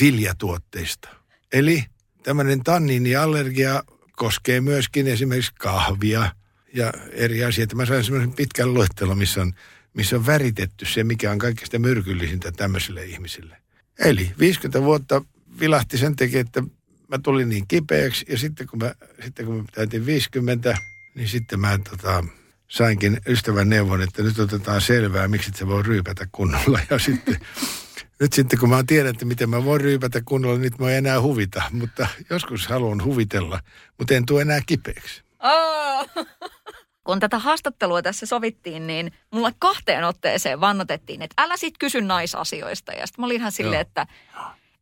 [0.00, 1.08] viljatuotteista.
[1.52, 1.84] Eli
[2.22, 3.82] tämmöinen tanniiniallergia
[4.12, 6.30] koskee myöskin esimerkiksi kahvia
[6.74, 7.76] ja eri asioita.
[7.76, 9.52] Mä sain semmoisen pitkän luettelon, missä on
[9.96, 13.56] missä on väritetty se, mikä on kaikista myrkyllisintä tämmöisille ihmisille.
[13.98, 15.22] Eli 50 vuotta
[15.60, 16.62] vilahti sen takia, että
[17.08, 20.78] mä tulin niin kipeäksi ja sitten kun mä, sitten kun mä täytin 50,
[21.14, 22.24] niin sitten mä tota,
[22.68, 26.80] sainkin ystävän neuvon, että nyt otetaan selvää, miksi se voi ryypätä kunnolla.
[26.90, 27.36] Ja sitten,
[28.20, 31.22] nyt sitten kun mä tiedän, että miten mä voin ryypätä kunnolla, niin mä en enää
[31.22, 31.62] huvita.
[31.72, 33.60] Mutta joskus haluan huvitella,
[33.98, 35.22] mutta en tule enää kipeäksi.
[35.42, 36.26] Oh
[37.06, 42.92] kun tätä haastattelua tässä sovittiin, niin mulla kahteen otteeseen vannotettiin, että älä sit kysy naisasioista.
[42.92, 44.06] Ja sitten mä olin ihan silleen, että,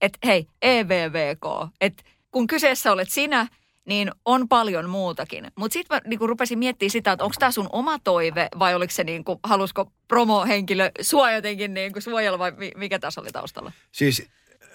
[0.00, 3.46] että hei, EVVK, että kun kyseessä olet sinä,
[3.84, 5.46] niin on paljon muutakin.
[5.56, 8.92] Mutta sitten mä niinku rupesin miettimään sitä, että onko tämä sun oma toive vai oliko
[8.92, 13.72] se niinku, halusko promohenkilö sua jotenkin niinku suojella vai mikä tässä oli taustalla?
[13.92, 14.26] Siis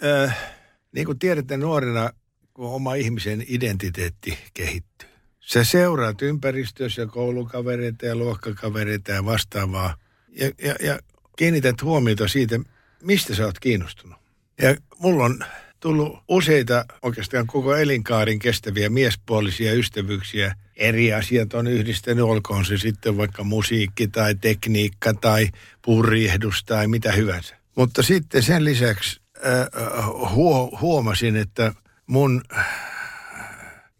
[0.03, 0.37] äh,
[0.91, 2.09] niin kuin tiedätte nuorena,
[2.53, 5.09] kun oma ihmisen identiteetti kehittyy
[5.49, 9.95] Sä seuraat ympäristössä koulukavereita ja luokkakavereita ja vastaavaa.
[10.29, 10.99] Ja, ja, ja
[11.37, 12.59] kiinnität huomiota siitä,
[13.03, 14.19] mistä sä oot kiinnostunut.
[14.61, 15.39] Ja mulla on
[15.79, 20.55] tullut useita oikeastaan koko elinkaarin kestäviä miespuolisia ystävyyksiä.
[20.75, 25.47] Eri asiat on yhdistänyt, olkoon se sitten vaikka musiikki tai tekniikka tai
[25.81, 27.55] purjehdus tai mitä hyvänsä.
[27.75, 31.73] Mutta sitten sen lisäksi äh, huo, huomasin, että
[32.07, 32.41] mun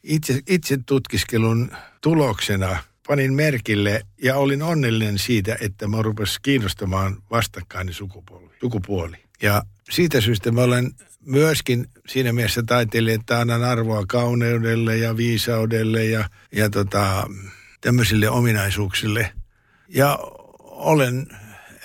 [0.03, 2.77] itse, itse tutkiskelun tuloksena
[3.09, 8.49] panin merkille ja olin onnellinen siitä, että mä rupesi kiinnostamaan vastakkaini sukupuoli.
[8.61, 9.17] sukupuoli.
[9.41, 10.91] Ja siitä syystä mä olen
[11.25, 17.27] myöskin siinä mielessä taiteilija, että annan arvoa kauneudelle ja viisaudelle ja, ja tota,
[17.81, 19.31] tämmöisille ominaisuuksille.
[19.87, 20.19] Ja
[20.61, 21.27] olen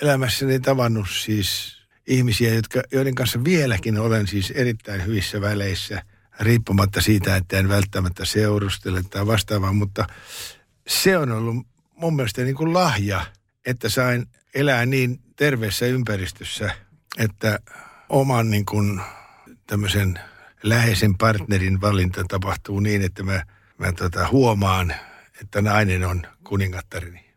[0.03, 6.03] elämässäni tavannut siis ihmisiä, jotka, joiden kanssa vieläkin olen siis erittäin hyvissä väleissä–
[6.41, 10.07] riippumatta siitä, että en välttämättä seurustele tai vastaavaa, mutta
[10.87, 13.27] se on ollut mun mielestä niin kuin lahja,
[13.67, 16.75] että sain elää niin terveessä ympäristössä,
[17.19, 17.59] että
[18.09, 19.01] oman niin kuin
[19.67, 20.21] tämmöisen
[20.63, 23.43] läheisen partnerin valinta tapahtuu niin, että mä,
[23.79, 24.95] mä tota huomaan,
[25.41, 27.34] että nainen on kuningattarini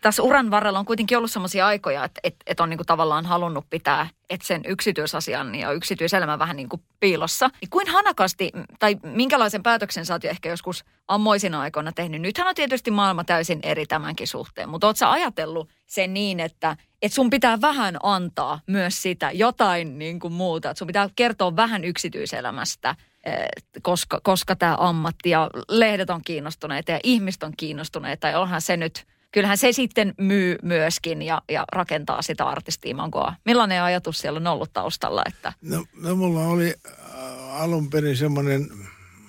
[0.00, 3.26] tässä uran varrella on kuitenkin ollut sellaisia aikoja, että, että, että on niin kuin tavallaan
[3.26, 7.50] halunnut pitää että sen yksityisasian ja yksityiselämän vähän niin kuin piilossa.
[7.60, 12.20] Niin kuin hanakasti tai minkälaisen päätöksen sä oot jo ehkä joskus ammoisina aikoina tehnyt?
[12.20, 16.76] Nythän on tietysti maailma täysin eri tämänkin suhteen, mutta oot sä ajatellut sen niin, että,
[17.02, 20.70] että sun pitää vähän antaa myös sitä jotain niin kuin muuta.
[20.70, 23.48] Että sun pitää kertoa vähän yksityiselämästä eh,
[23.82, 28.76] koska, koska tämä ammatti ja lehdet on kiinnostuneita ja ihmiset on kiinnostuneita ja onhan se
[28.76, 33.34] nyt– kyllähän se sitten myy myöskin ja, ja rakentaa sitä artistiimankoa.
[33.44, 35.22] Millainen ajatus siellä on ollut taustalla?
[35.26, 35.52] Että...
[35.62, 38.68] No, no mulla oli äh, alun perin semmoinen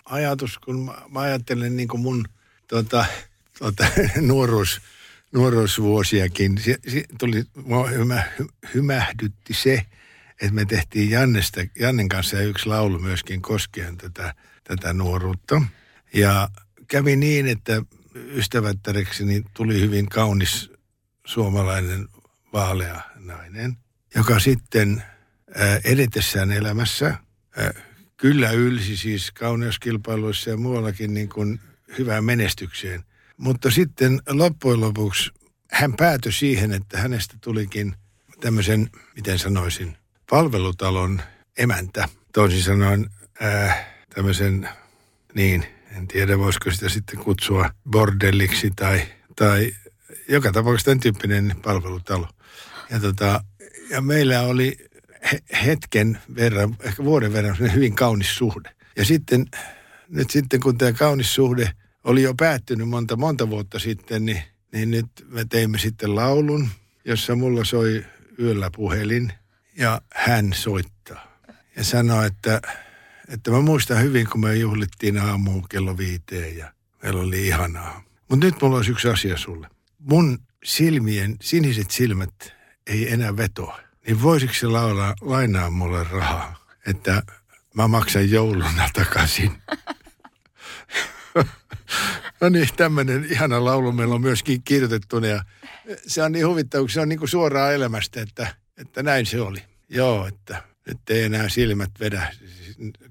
[0.06, 2.26] ajatus, kun mä, mä ajattelen niin kuin mun
[2.68, 3.06] tota,
[3.60, 3.88] tota,
[4.22, 4.82] nuoruus,
[5.32, 6.58] nuoruusvuosiakin.
[6.58, 7.44] Se, se tuli,
[7.96, 8.24] hymä,
[8.74, 9.86] hymähdytti se,
[10.42, 14.34] että me tehtiin Jannesta, Jannen kanssa yksi laulu myöskin koskien tätä,
[14.64, 15.62] tätä nuoruutta.
[16.14, 16.50] Ja
[16.88, 17.82] kävi niin, että
[18.15, 20.71] ystävättärekseni tuli hyvin kaunis
[21.26, 22.08] suomalainen
[22.54, 23.78] vaalea nainen,
[24.15, 25.04] joka sitten
[25.84, 27.17] edetessään elämässä
[28.17, 31.60] kyllä ylsi siis kauneuskilpailuissa ja muuallakin niin kuin
[31.97, 33.04] hyvään menestykseen.
[33.38, 35.32] Mutta sitten loppujen lopuksi
[35.71, 37.95] hän päätyi siihen, että hänestä tulikin
[38.39, 39.97] tämmöisen, miten sanoisin,
[40.30, 41.21] palvelutalon
[41.58, 42.10] emäntä.
[42.34, 43.10] Toisin sanoen
[43.43, 44.69] äh, tämmöisen,
[45.34, 45.65] niin,
[45.97, 49.01] en tiedä voisiko sitä sitten kutsua bordelliksi tai,
[49.36, 49.71] tai
[50.30, 52.27] joka tapauksessa tämän tyyppinen palvelutalo.
[52.89, 53.43] Ja, tota,
[53.89, 54.77] ja meillä oli
[55.65, 58.69] hetken verran, ehkä vuoden verran, hyvin kaunis suhde.
[58.97, 59.45] Ja sitten,
[60.10, 61.71] nyt sitten kun tämä kaunis suhde
[62.04, 66.69] oli jo päättynyt monta, monta vuotta sitten, niin, niin nyt me teimme sitten laulun,
[67.06, 68.06] jossa mulla soi
[68.39, 69.34] yöllä puhelin
[69.77, 71.38] ja hän soittaa.
[71.75, 72.62] Ja sanoi, että,
[73.34, 78.04] että mä muistan hyvin, kun me juhlittiin aamuun kello viiteen ja meillä oli ihanaa.
[78.30, 79.70] Mutta nyt mulla olisi yksi asia sulle.
[80.00, 82.54] Mun silmien, siniset silmät
[82.88, 87.24] ei enää vetoa niin voisiko se laulaa, lainaa mulle rahaa, että
[87.74, 89.52] mä maksan jouluna takaisin.
[92.41, 95.44] no niin, tämmöinen ihana laulu meillä on myöskin kirjoitettuna ja
[96.08, 99.41] se on niin huvittava, kun se on niin kuin suoraa elämästä, että, että näin se
[99.41, 99.63] oli.
[99.89, 102.34] Joo, että nyt ei enää silmät vedä,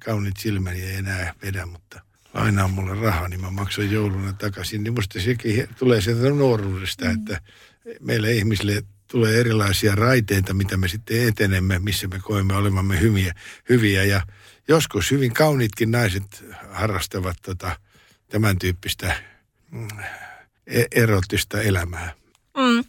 [0.05, 2.01] kaunit silmäni ei enää vedä, mutta
[2.35, 4.85] lainaa mulle rahaa, niin mä maksan jouluna takaisin.
[4.85, 7.11] Niin musta sekin tulee sieltä nuoruudesta, mm.
[7.11, 7.41] että
[8.01, 13.35] meille ihmisille tulee erilaisia raiteita, mitä me sitten etenemme, missä me koemme olevamme hyviä.
[13.69, 14.05] hyviä.
[14.05, 14.23] Ja
[14.69, 17.77] joskus hyvin kauniitkin naiset harrastavat tota,
[18.29, 19.23] tämän tyyppistä
[19.71, 19.89] mm,
[20.67, 22.13] e- erottista elämää.
[22.57, 22.85] Mm.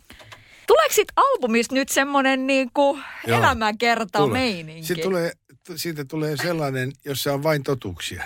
[0.67, 4.33] Tuleeko sitten albumista nyt semmoinen niinku elämäkerta tule.
[4.33, 4.87] meininki?
[4.87, 5.31] Siitä tulee,
[5.75, 8.23] siitä tulee sellainen, jossa on vain totuuksia.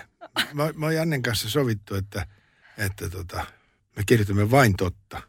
[0.53, 2.27] Mä, mä oon Jannen kanssa sovittu, että,
[2.77, 3.45] että tota,
[3.95, 5.21] me kirjoitamme vain totta.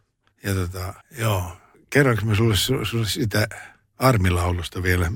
[0.42, 1.56] Ja tota, joo,
[1.90, 3.48] kerroinko mä sulle, sulle sitä
[3.98, 5.12] armilaulusta vielä?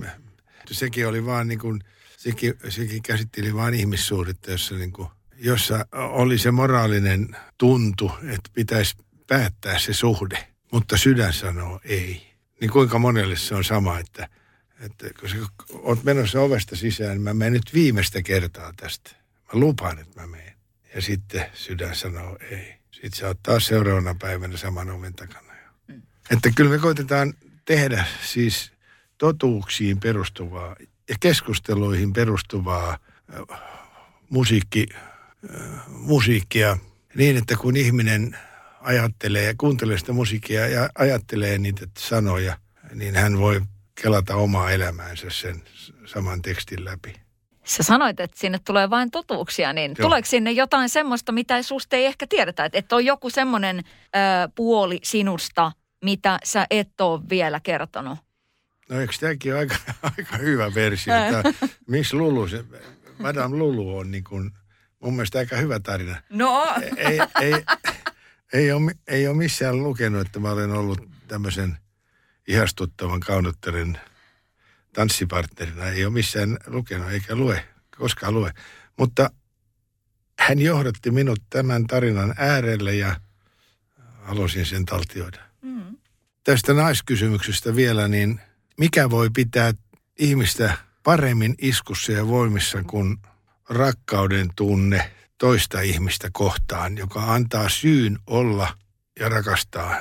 [0.71, 1.81] Sekin oli vaan niin kuin,
[2.17, 8.97] sekin, sekin käsitteli vain ihmissuhdetta, jossa, niin kuin, jossa oli se moraalinen tuntu, että pitäisi
[9.27, 12.31] päättää se suhde, mutta sydän sanoo ei.
[12.61, 14.29] Niin kuinka monelle se on sama, että,
[14.81, 15.37] että kun sä
[15.73, 19.11] oot menossa ovesta sisään, niin mä menen nyt viimeistä kertaa tästä.
[19.35, 20.55] Mä lupaan, että mä menen.
[20.95, 22.75] Ja sitten sydän sanoo ei.
[22.91, 25.51] Sitten sä oot taas seuraavana päivänä saman oven takana.
[26.31, 28.73] Että kyllä me koitetaan tehdä siis
[29.19, 30.77] totuuksiin perustuvaa
[31.09, 33.61] ja keskusteluihin perustuvaa äh,
[34.29, 34.87] musiikki,
[35.55, 36.77] äh, musiikkia
[37.15, 38.39] niin, että kun ihminen
[38.81, 42.59] ajattelee ja kuuntelee sitä musiikkia ja ajattelee niitä sanoja,
[42.95, 43.61] niin hän voi
[44.03, 45.63] kelata omaa elämäänsä sen
[46.07, 47.15] saman tekstin läpi.
[47.65, 50.07] Sä sanoit, että sinne tulee vain totuuksia, niin Joo.
[50.09, 52.65] tuleeko sinne jotain semmoista, mitä susta ei ehkä tiedetä?
[52.65, 53.81] Että, että on joku semmoinen ö,
[54.55, 55.73] puoli sinusta,
[56.05, 58.19] mitä sä et ole vielä kertonut?
[58.91, 59.75] No eikö tämäkin aika,
[60.17, 61.15] aika hyvä versio?
[61.89, 62.65] Miss Lulu, se,
[63.19, 64.51] Madame Lulu on niin kuin,
[65.01, 66.17] mun mielestä aika hyvä tarina.
[66.31, 66.67] No.
[66.97, 67.53] Ei, ei,
[68.53, 71.79] ei, ole, ei ole missään lukenut, että mä olen ollut tämmöisen
[72.49, 74.01] ihastuttavan kaunottaren
[74.93, 75.87] tanssipartnerina.
[75.87, 77.65] Ei ole missään lukenut eikä lue,
[77.99, 78.53] koskaan lue.
[78.99, 79.31] Mutta
[80.39, 83.21] hän johdatti minut tämän tarinan äärelle ja
[84.23, 85.39] halusin sen taltioida.
[85.63, 85.97] Mm.
[86.45, 88.41] Tästä naiskysymyksestä vielä, niin
[88.79, 89.73] mikä voi pitää
[90.19, 93.17] ihmistä paremmin iskussa ja voimissa kuin
[93.69, 98.75] rakkauden tunne toista ihmistä kohtaan, joka antaa syyn olla
[99.21, 100.01] ja rakastaa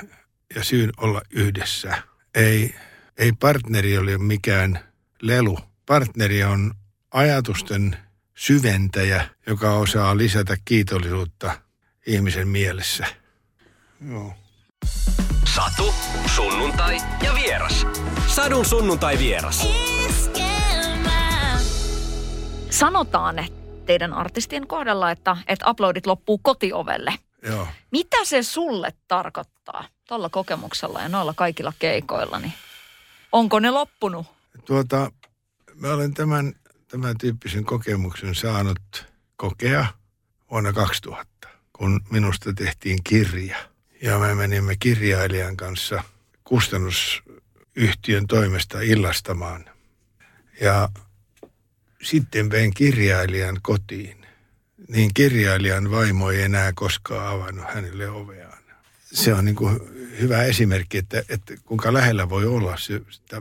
[0.54, 2.02] ja syyn olla yhdessä.
[2.34, 2.74] Ei,
[3.18, 4.80] ei partneri ole mikään
[5.22, 5.58] lelu.
[5.86, 6.74] Partneri on
[7.10, 7.96] ajatusten
[8.34, 11.60] syventäjä, joka osaa lisätä kiitollisuutta
[12.06, 13.06] ihmisen mielessä.
[14.08, 14.34] Joo.
[15.54, 15.94] Satu,
[16.34, 17.86] sunnuntai ja vieras.
[18.26, 19.66] Sadun sunnuntai vieras.
[22.70, 23.59] Sanotaan että
[23.90, 27.14] teidän artistien kohdalla, että, että uploadit loppuu kotiovelle.
[27.42, 27.68] Joo.
[27.90, 32.38] Mitä se sulle tarkoittaa tuolla kokemuksella ja noilla kaikilla keikoilla?
[32.38, 32.52] Niin
[33.32, 34.26] onko ne loppunut?
[34.64, 35.12] Tuota,
[35.74, 36.52] mä olen tämän,
[36.88, 39.86] tämän tyyppisen kokemuksen saanut kokea
[40.50, 43.56] vuonna 2000, kun minusta tehtiin kirja–
[44.02, 46.02] ja me menimme kirjailijan kanssa
[46.44, 49.64] kustannusyhtiön toimesta illastamaan.
[50.60, 50.88] Ja
[52.02, 54.26] sitten vein kirjailijan kotiin.
[54.88, 58.58] Niin kirjailijan vaimo ei enää koskaan avannut hänelle oveaan.
[59.02, 59.80] se on niin kuin
[60.20, 62.76] hyvä esimerkki, että, että kuinka lähellä voi olla.
[62.76, 63.00] Se,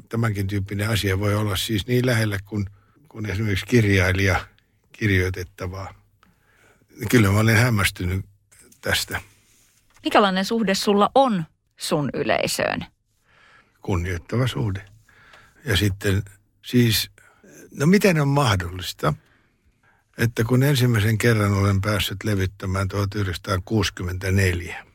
[0.09, 2.65] tämänkin tyyppinen asia voi olla siis niin lähellä kuin,
[3.09, 4.45] kuin esimerkiksi kirjailija
[4.91, 5.93] kirjoitettavaa.
[7.09, 8.25] Kyllä mä olen hämmästynyt
[8.81, 9.21] tästä.
[10.03, 11.45] Mikälainen suhde sulla on
[11.77, 12.85] sun yleisöön?
[13.81, 14.85] Kunnioittava suhde.
[15.65, 16.23] Ja sitten
[16.65, 17.11] siis,
[17.71, 19.13] no miten on mahdollista,
[20.17, 24.85] että kun ensimmäisen kerran olen päässyt levittämään 1964,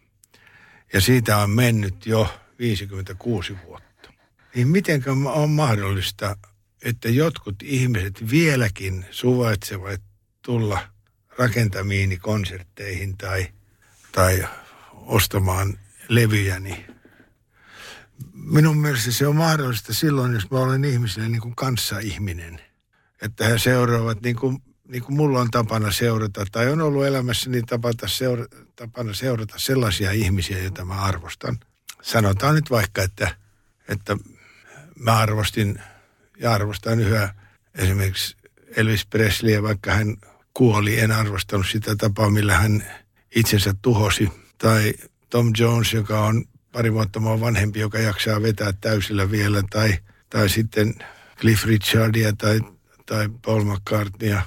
[0.92, 4.12] ja siitä on mennyt jo 56 vuotta,
[4.54, 6.36] niin miten on mahdollista,
[6.82, 10.00] että jotkut ihmiset vieläkin suvaitsevat
[10.42, 10.88] tulla
[11.38, 13.46] rakentamiini konsertteihin tai,
[14.12, 14.48] tai
[14.92, 16.93] ostamaan levyjäni.
[18.32, 22.60] Minun mielestä se on mahdollista silloin, jos mä olen ihmisille niin kuin kanssaihminen.
[23.22, 24.58] Että he seuraavat niin kuin,
[24.88, 30.12] niin kuin mulla on tapana seurata, tai on ollut elämässäni tapana, seura, tapana seurata sellaisia
[30.12, 31.58] ihmisiä, joita mä arvostan.
[32.02, 33.36] Sanotaan nyt vaikka, että,
[33.88, 34.16] että
[34.98, 35.78] mä arvostin
[36.40, 37.34] ja arvostan yhä
[37.74, 38.36] esimerkiksi
[38.76, 40.16] Elvis Presleyä, vaikka hän
[40.54, 41.00] kuoli.
[41.00, 42.84] En arvostanut sitä tapaa, millä hän
[43.34, 44.32] itsensä tuhosi.
[44.58, 44.94] Tai
[45.30, 49.62] Tom Jones, joka on pari vuotta mua vanhempi, joka jaksaa vetää täysillä vielä.
[49.70, 49.98] Tai,
[50.30, 50.94] tai sitten
[51.40, 52.60] Cliff Richardia tai,
[53.06, 54.42] tai Paul McCartneya.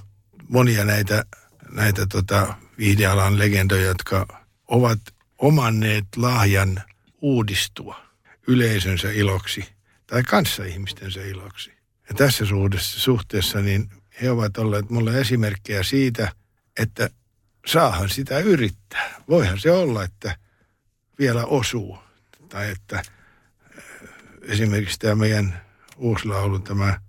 [0.47, 1.25] Monia näitä,
[1.71, 4.99] näitä tota, viihdealan legendoja, jotka ovat
[5.37, 6.81] omanneet lahjan
[7.21, 7.99] uudistua
[8.47, 9.65] yleisönsä iloksi
[10.07, 11.73] tai kanssaihmistensä iloksi.
[12.09, 13.89] Ja tässä suhteessa, suhteessa niin
[14.21, 16.31] he ovat olleet mulle esimerkkejä siitä,
[16.79, 17.09] että
[17.67, 19.21] saahan sitä yrittää.
[19.29, 20.37] Voihan se olla, että
[21.19, 22.06] vielä osuu.
[22.49, 23.05] Tai että äh,
[24.41, 25.61] esimerkiksi tämä meidän
[25.97, 26.99] uusi laulu, tämä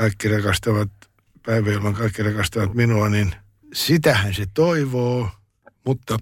[0.00, 0.90] Kaikki rakastavat
[1.46, 3.34] päiväilman, kaikki rakastavat minua, niin
[3.74, 5.30] sitähän se toivoo,
[5.86, 6.16] mutta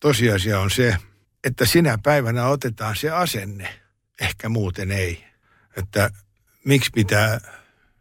[0.00, 0.96] tosiasia on se,
[1.44, 3.80] että sinä päivänä otetaan se asenne,
[4.20, 5.24] ehkä muuten ei.
[5.76, 6.10] Että
[6.64, 7.40] miksi pitää,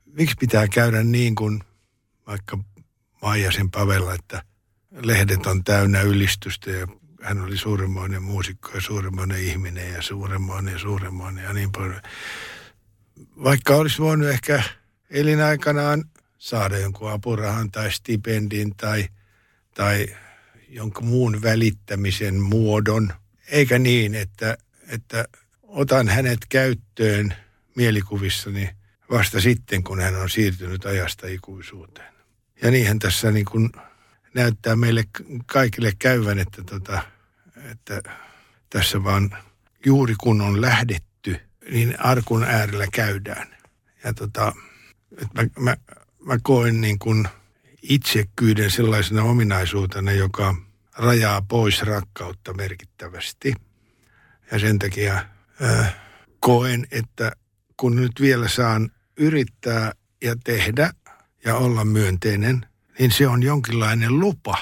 [0.05, 1.63] miksi pitää käydä niin kuin
[2.27, 2.57] vaikka
[3.21, 4.43] Maijasen Pavella, että
[4.91, 6.87] lehdet on täynnä ylistystä ja
[7.21, 12.01] hän oli suuremmoinen muusikko ja suuremmoinen ihminen ja suuremmoinen ja suuremmoinen ja niin paljon.
[13.43, 14.63] Vaikka olisi voinut ehkä
[15.09, 16.03] elinaikanaan
[16.37, 19.07] saada jonkun apurahan tai stipendin tai,
[19.73, 20.07] tai
[20.69, 23.13] jonkun muun välittämisen muodon,
[23.47, 24.57] eikä niin, että,
[24.87, 25.25] että
[25.63, 27.33] otan hänet käyttöön
[27.75, 28.69] mielikuvissani
[29.11, 32.13] vasta sitten, kun hän on siirtynyt ajasta ikuisuuteen.
[32.61, 33.69] Ja niinhän tässä niin kuin
[34.33, 35.03] näyttää meille
[35.45, 37.01] kaikille käyvän, että, tota,
[37.71, 38.01] että
[38.69, 39.37] tässä vaan
[39.85, 41.37] juuri kun on lähdetty,
[41.71, 43.47] niin arkun äärellä käydään.
[44.03, 44.53] Ja tota,
[45.17, 45.75] että mä, mä,
[46.19, 47.27] mä koen niin kuin
[47.81, 50.55] itsekyyden sellaisena ominaisuutena, joka
[50.97, 53.53] rajaa pois rakkautta merkittävästi.
[54.51, 55.25] Ja sen takia
[55.63, 55.95] äh,
[56.39, 57.31] koen, että
[57.77, 60.93] kun nyt vielä saan yrittää ja tehdä
[61.45, 62.65] ja olla myönteinen,
[62.99, 64.57] niin se on jonkinlainen lupa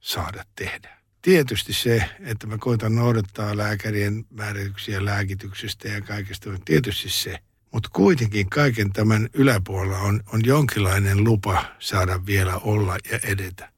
[0.00, 1.01] saada tehdä.
[1.22, 7.38] Tietysti se, että mä koitan noudattaa lääkärien määrityksiä lääkityksestä ja kaikesta, tietysti se.
[7.72, 13.72] Mutta kuitenkin kaiken tämän yläpuolella on, on jonkinlainen lupa saada vielä olla ja edetä.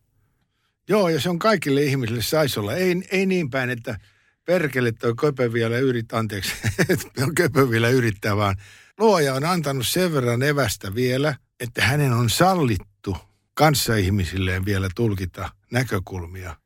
[0.88, 2.74] Joo, ja se on kaikille ihmisille saisi olla.
[2.74, 3.98] Ei, ei niin päin, että
[4.44, 6.52] perkele toi köpö vielä yrittää, anteeksi,
[7.36, 8.56] köpö vielä yrittää, vaan
[8.98, 13.16] luoja on antanut sen verran evästä vielä, että hänen on sallittu
[13.54, 16.56] kanssaihmisilleen vielä tulkita näkökulmia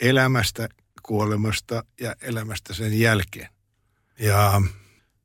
[0.00, 0.68] elämästä,
[1.02, 3.48] kuolemasta ja elämästä sen jälkeen.
[4.18, 4.62] Ja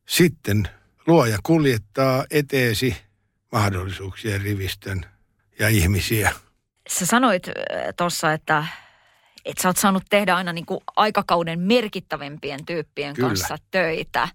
[0.08, 0.68] sitten
[1.08, 2.98] luoja kuljettaa eteesi
[3.52, 5.06] mahdollisuuksien rivistön
[5.60, 6.34] ja ihmisiä.
[6.90, 7.44] Sä sanoit
[7.98, 8.66] tuossa, että,
[9.46, 13.28] että sä oot saanut tehdä aina niin kuin aikakauden merkittävimpien tyyppien Kyllä.
[13.28, 14.28] kanssa töitä.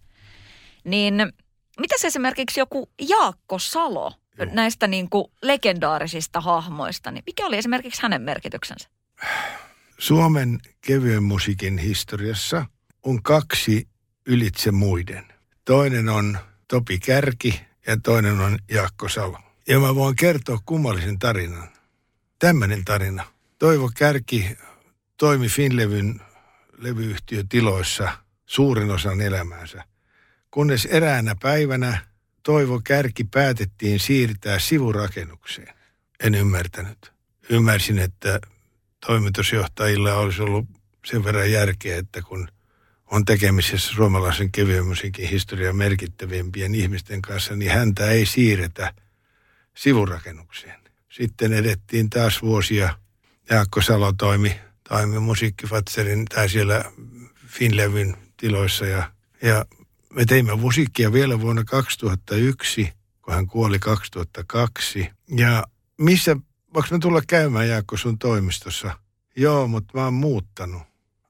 [0.85, 1.33] Niin
[1.81, 4.49] mitäs esimerkiksi joku Jaakko Salo Joo.
[4.53, 8.88] näistä niin kuin legendaarisista hahmoista, niin mikä oli esimerkiksi hänen merkityksensä?
[9.98, 12.66] Suomen kevyen musiikin historiassa
[13.02, 13.88] on kaksi
[14.26, 15.24] ylitse muiden.
[15.64, 16.38] Toinen on
[16.68, 19.38] Topi Kärki ja toinen on Jaakko Salo.
[19.68, 21.68] Ja mä voin kertoa kummallisen tarinan.
[22.38, 23.24] Tämmöinen tarina.
[23.59, 24.57] Toivo Kärki
[25.16, 26.20] toimi Finlevyn
[26.78, 29.84] levyyhtiötiloissa suurin osan elämäänsä.
[30.51, 31.99] Kunnes eräänä päivänä
[32.42, 35.74] Toivo Kärki päätettiin siirtää sivurakennukseen.
[36.20, 37.12] En ymmärtänyt.
[37.51, 38.40] Ymmärsin, että
[39.07, 40.66] toimitusjohtajilla olisi ollut
[41.04, 42.48] sen verran järkeä, että kun
[43.11, 48.94] on tekemisissä suomalaisen kevyen musiikin historian merkittävimpien ihmisten kanssa, niin häntä ei siirretä
[49.76, 50.80] sivurakennukseen.
[51.09, 52.98] Sitten edettiin taas vuosia.
[53.50, 56.84] Jaakko Salo toimi, toimi musiikkifatserin tai siellä
[57.46, 59.64] Finlevyn tiloissa ja, ja
[60.12, 62.92] me teimme musiikkia vielä vuonna 2001,
[63.22, 65.11] kun hän kuoli 2002.
[65.36, 65.64] Ja
[65.98, 66.36] missä,
[66.77, 68.99] voiko me tulla käymään Jaakko sun toimistossa?
[69.37, 70.83] Joo, mutta mä oon muuttanut.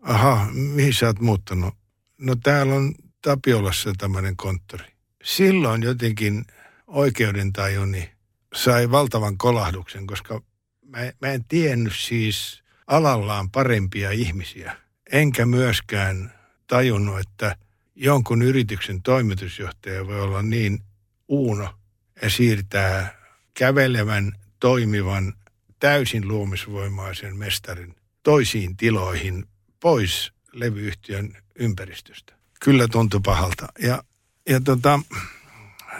[0.02, 1.74] Aha, mihin sä oot muuttanut?
[2.18, 4.84] No täällä on Tapiolassa tämmöinen konttori.
[5.24, 6.44] Silloin jotenkin
[6.86, 8.10] oikeudentajuni
[8.54, 10.42] sai valtavan kolahduksen, koska
[10.82, 14.76] mä, mä en tiennyt siis alallaan parempia ihmisiä.
[15.12, 16.32] Enkä myöskään
[16.66, 17.56] tajunnut, että
[17.94, 20.82] jonkun yrityksen toimitusjohtaja voi olla niin
[21.28, 21.74] uuno
[22.22, 23.14] ja siirtää
[23.54, 25.34] kävelevän, toimivan,
[25.80, 29.44] täysin luomisvoimaisen mestarin toisiin tiloihin
[29.80, 32.34] pois levyyhtiön ympäristöstä.
[32.60, 33.66] Kyllä tuntui pahalta.
[33.78, 34.02] Ja,
[34.48, 35.00] ja tota,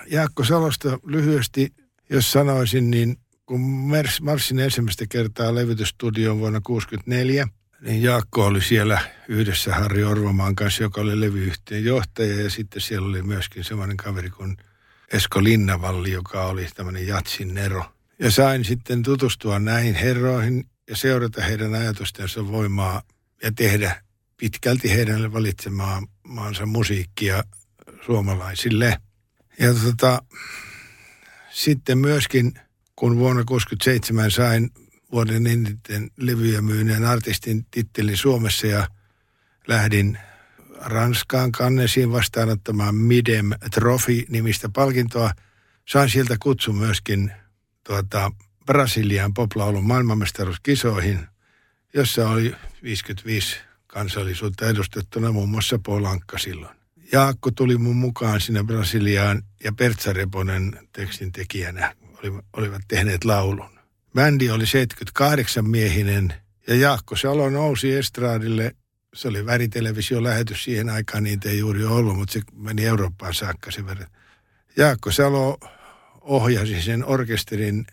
[0.07, 1.72] Jaakko Salosta lyhyesti,
[2.11, 3.61] jos sanoisin, niin kun
[4.22, 7.48] marssin ensimmäistä kertaa levytystudioon vuonna 1964,
[7.80, 12.42] niin Jaakko oli siellä yhdessä Harri Orvomaan kanssa, joka oli levyyhtiön johtaja.
[12.42, 14.57] Ja sitten siellä oli myöskin semmoinen kaveri kuin
[15.12, 17.84] Esko Linnavalli, joka oli tämmöinen Jatsin Nero.
[18.18, 23.02] Ja sain sitten tutustua näihin herroihin ja seurata heidän ajatustensa voimaa
[23.42, 24.02] ja tehdä
[24.36, 27.44] pitkälti heidän valitsemaansa musiikkia
[28.06, 28.96] suomalaisille.
[29.58, 30.22] Ja tota,
[31.50, 32.52] sitten myöskin,
[32.96, 34.70] kun vuonna 1967 sain
[35.12, 38.88] vuoden eniten levyjä myyneen artistin titteli Suomessa ja
[39.68, 40.18] lähdin
[40.80, 45.30] Ranskaan kannesiin vastaanottamaan Midem Trophy-nimistä palkintoa.
[45.88, 47.32] Sain sieltä kutsu myöskin
[47.87, 48.32] tuota,
[48.66, 51.26] Brasilian poplaulun maailmanmestaruuskisoihin,
[51.95, 53.57] jossa oli 55
[53.87, 56.76] kansallisuutta edustettuna muun muassa Polankka silloin.
[57.12, 61.95] Jaakko tuli mun mukaan sinne Brasiliaan ja Pertsa Reponen tekstin tekijänä
[62.53, 63.78] olivat tehneet laulun.
[64.14, 66.34] Bändi oli 78 miehinen
[66.66, 68.76] ja Jaakko Salo nousi estraadille.
[69.14, 73.87] Se oli väritelevisiolähetys siihen aikaan, niitä ei juuri ollut, mutta se meni Eurooppaan saakka sen
[73.87, 74.09] verran.
[74.76, 75.59] Jaakko Salo
[76.26, 77.86] ohjasi sen orkesterin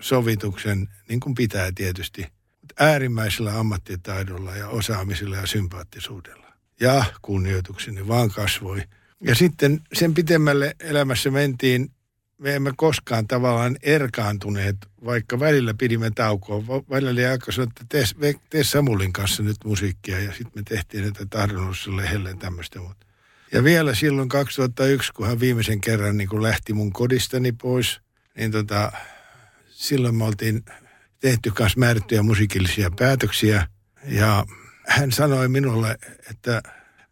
[0.00, 2.26] sovituksen, niin kuin pitää tietysti,
[2.60, 6.52] mutta äärimmäisellä ammattitaidolla ja osaamisella ja sympaattisuudella.
[6.80, 8.82] Ja kunnioitukseni vaan kasvoi.
[9.20, 11.90] Ja sitten sen pitemmälle elämässä mentiin
[12.42, 16.62] me emme koskaan tavallaan erkaantuneet, vaikka välillä pidimme taukoa.
[16.90, 21.26] Välillä Jaakko sanoi, että tee, tee Samulin kanssa nyt musiikkia ja sitten me tehtiin näitä
[21.30, 22.80] tahdonnossa helleen tämmöistä.
[23.52, 28.00] Ja vielä silloin 2001, kun hän viimeisen kerran niin kun lähti mun kodistani pois,
[28.36, 28.92] niin tota,
[29.68, 30.64] silloin me oltiin
[31.20, 33.66] tehty kanssa määrättyjä musiikillisia päätöksiä.
[34.04, 34.44] Ja
[34.86, 35.98] hän sanoi minulle,
[36.30, 36.62] että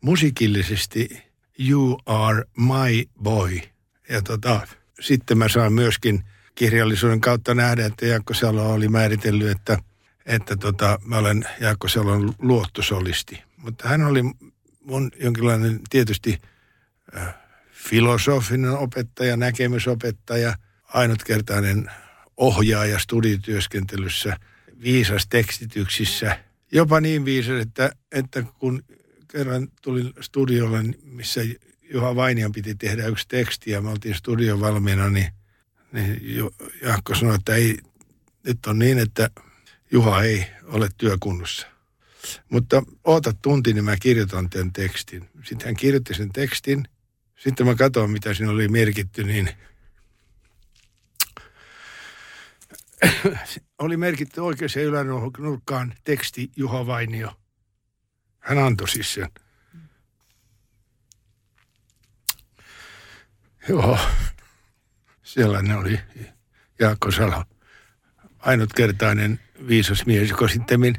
[0.01, 1.23] musiikillisesti
[1.69, 3.61] you are my boy.
[4.09, 4.67] Ja tota,
[5.01, 6.25] sitten mä saan myöskin
[6.55, 9.79] kirjallisuuden kautta nähdä, että Jaakko Salo oli määritellyt, että,
[10.27, 13.43] että tota, mä olen Jaakko Salon luottosolisti.
[13.57, 14.23] Mutta hän oli
[14.81, 16.41] mun jonkinlainen tietysti
[17.17, 17.35] äh,
[17.73, 20.55] filosofinen opettaja, näkemysopettaja,
[20.85, 21.91] ainutkertainen
[22.37, 24.37] ohjaaja studityöskentelyssä,
[24.83, 26.39] viisas tekstityksissä.
[26.73, 28.83] Jopa niin viisas, että, että kun
[29.29, 31.41] kerran tulin studiolle, missä
[31.93, 35.33] Juha Vainian piti tehdä yksi teksti ja me oltiin studion valmiina, niin,
[35.93, 36.51] niin
[36.83, 37.79] Jaakko sanoi, että ei,
[38.47, 39.31] nyt on niin, että
[39.93, 41.67] Juha ei ole työkunnossa.
[42.49, 45.31] Mutta oota tunti, niin mä kirjoitan tämän tekstin.
[45.45, 46.85] Sitten hän kirjoitti sen tekstin.
[47.37, 49.51] Sitten mä katsoin, mitä siinä oli merkitty, niin
[53.79, 57.33] oli merkitty oikeaan ylänurkkaan teksti Juha Vainio.
[58.39, 59.29] Hän antoi siis sen.
[63.69, 63.99] Joo,
[65.23, 66.01] sellainen oli
[66.79, 67.45] Jaakko Salo.
[68.39, 70.99] Ainutkertainen viisas mies, joka sitten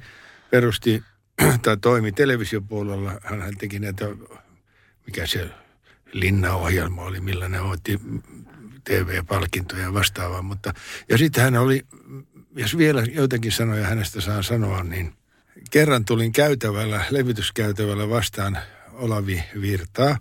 [0.52, 1.04] perusti
[1.62, 3.12] tai toimi televisiopuolella.
[3.24, 4.06] Hän teki näitä,
[5.06, 5.50] mikä se
[6.14, 8.00] Linna-ohjelma oli, millä ne otti
[8.84, 10.42] TV-palkintoja ja vastaavaa.
[10.42, 10.74] Mutta,
[11.10, 11.86] ja sitten hän oli,
[12.56, 15.14] jos vielä joitakin sanoja hänestä saa sanoa, niin
[15.72, 18.58] kerran tulin käytävällä, levityskäytävällä vastaan
[18.94, 20.18] Olavi Virtaa.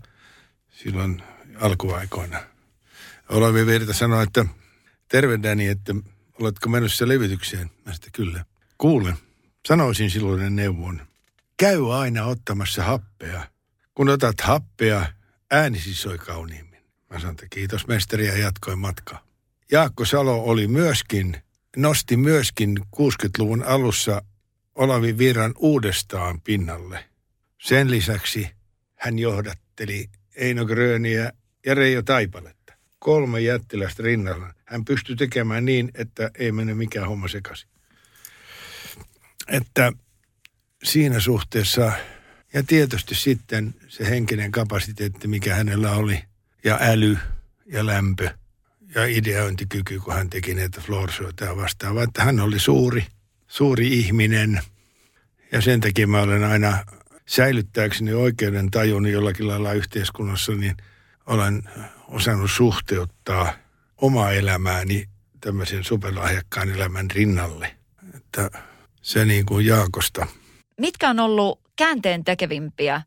[0.70, 1.22] Silloin
[1.60, 2.38] alkuaikoina.
[3.28, 4.44] Olavi Virta sanoi, että
[5.08, 5.94] terve Dani, että
[6.40, 7.70] oletko menossa levitykseen?
[7.86, 8.44] Mä sitten kyllä.
[8.78, 9.16] Kuule,
[9.68, 11.09] sanoisin silloin neuvon.
[11.60, 13.46] Käy aina ottamassa happea.
[13.94, 15.06] Kun otat happea,
[15.50, 16.82] äänisi soi kauniimmin.
[17.10, 19.26] Mä sanoin, että kiitos mestari ja jatkoin matkaa.
[19.72, 21.36] Jaakko Salo oli myöskin,
[21.76, 24.22] nosti myöskin 60-luvun alussa
[24.74, 27.04] Olavi Virran uudestaan pinnalle.
[27.58, 28.50] Sen lisäksi
[28.94, 31.32] hän johdatteli Eino Gröniä
[31.66, 32.72] ja Reijo Taipaletta.
[32.98, 34.54] Kolme jättiläistä rinnalla.
[34.64, 37.68] Hän pystyi tekemään niin, että ei mene mikään homma sekaisin.
[39.48, 39.92] Että
[40.82, 41.92] siinä suhteessa
[42.52, 46.22] Ja tietysti sitten se henkinen kapasiteetti, mikä hänellä oli,
[46.64, 47.18] ja äly
[47.66, 48.30] ja lämpö
[48.94, 52.02] ja ideointikyky, kun hän teki näitä floorsoita ja vastaavaa.
[52.02, 53.06] Että hän oli suuri,
[53.48, 54.60] suuri ihminen
[55.52, 56.84] ja sen takia mä olen aina
[57.26, 60.76] säilyttääkseni oikeuden tajun jollakin lailla yhteiskunnassa, niin
[61.26, 61.62] olen
[62.08, 63.52] osannut suhteuttaa
[63.96, 65.08] omaa elämääni
[65.40, 67.76] tämmöisen superlahjakkaan elämän rinnalle.
[68.14, 68.50] Että
[69.02, 70.26] se niin kuin Jaakosta.
[70.80, 73.02] Mitkä on ollut käänteen tekevimpiä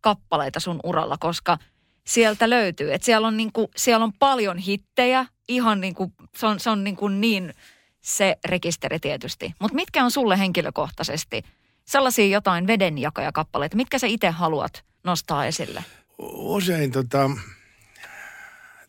[0.00, 1.58] kappaleita sun uralla, koska
[2.06, 2.92] sieltä löytyy.
[2.92, 6.70] Että siellä on, niin kuin, siellä on paljon hittejä, ihan niin kuin, se on, se
[6.70, 7.54] on niin, kuin niin
[8.00, 9.54] se rekisteri tietysti.
[9.60, 11.42] Mutta mitkä on sulle henkilökohtaisesti
[11.84, 15.84] sellaisia jotain vedenjakajakappaleita, mitkä sä itse haluat nostaa esille?
[16.32, 17.30] Usein tota,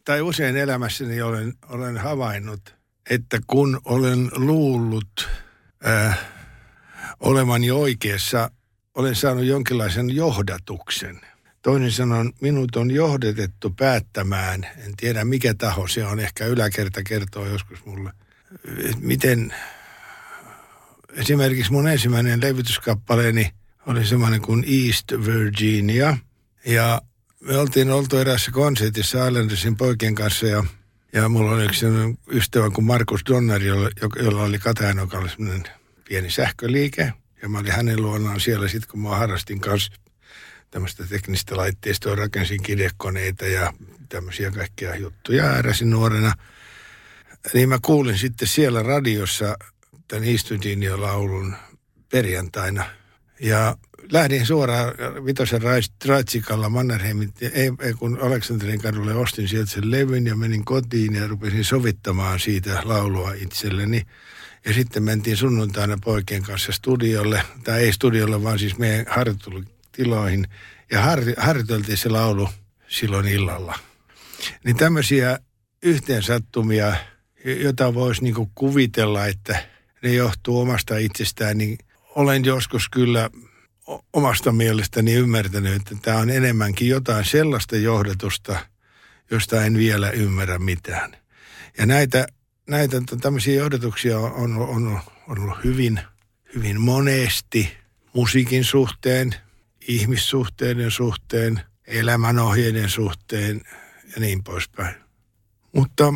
[0.06, 2.76] tai usein elämässäni olen, olen havainnut,
[3.10, 5.30] että kun olen luullut
[5.88, 6.20] äh,
[7.20, 8.52] olevani oikeassa,
[8.96, 11.22] olen saanut jonkinlaisen johdatuksen.
[11.62, 17.46] Toinen sanon, minut on johdatettu päättämään, en tiedä mikä taho se on, ehkä yläkerta kertoo
[17.46, 18.12] joskus mulle,
[19.00, 19.54] miten
[21.14, 23.52] esimerkiksi mun ensimmäinen levytyskappaleeni
[23.86, 26.18] oli semmoinen kuin East Virginia.
[26.66, 27.02] Ja
[27.40, 30.64] me oltiin oltu erässä konsertissa Islandersin poikien kanssa ja,
[31.14, 31.86] ja mulla oli yksi
[32.32, 35.64] ystävä kuin Markus Donner, jolla, jolla oli Katajanokalla semmoinen
[36.10, 37.14] pieni sähköliike.
[37.42, 39.92] Ja mä olin hänen luonaan siellä sitten, kun mä harrastin kanssa
[40.72, 43.74] tämmöistä teknistä laitteistoa, rakensin kidekoneita ja
[44.10, 46.34] tämmöisiä kaikkia juttuja ääräsin nuorena.
[47.54, 49.58] Niin mä kuulin sitten siellä radiossa
[50.08, 51.56] tämän Istudinio-laulun
[52.12, 52.86] perjantaina.
[53.40, 53.78] Ja
[54.12, 54.94] lähdin suoraan
[55.26, 55.62] Vitosen
[56.06, 61.28] Raitsikalla Mannerheimin, ei, ei, kun Aleksanterin kadulle ostin sieltä sen levyn ja menin kotiin ja
[61.28, 64.06] rupesin sovittamaan siitä laulua itselleni.
[64.66, 70.48] Ja sitten mentiin sunnuntaina poikien kanssa studiolle, tai ei studiolle, vaan siis meidän harjoittelutiloihin.
[70.92, 72.50] Ja har, harjoiteltiin se laulu
[72.88, 73.80] silloin illalla.
[74.64, 75.40] Niin tämmöisiä
[75.84, 76.94] yhteensattumia,
[77.46, 79.64] jota voisi niinku kuvitella, että
[80.04, 81.78] ne johtuu omasta itsestään, niin
[82.16, 83.30] olen joskus kyllä
[84.14, 88.60] omasta mielestäni ymmärtänyt, että tämä on enemmänkin jotain sellaista johdatusta,
[89.32, 91.18] josta en vielä ymmärrä mitään.
[91.78, 92.28] Ja näitä,
[92.70, 96.00] näitä tämmöisiä johdatuksia on, on, on, ollut hyvin,
[96.56, 97.78] hyvin monesti
[98.14, 99.36] musiikin suhteen,
[99.82, 103.62] ihmissuhteiden suhteen, elämänohjeiden suhteen
[104.16, 104.96] ja niin poispäin.
[105.76, 106.14] Mutta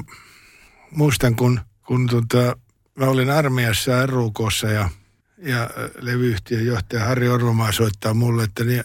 [0.91, 2.57] muistan, kun, kun tota,
[2.95, 4.89] mä olin armeijassa RUKssa ja,
[5.37, 5.69] ja
[6.01, 8.83] levyyhtiön johtaja Harri Orvomaa soittaa mulle, että niin,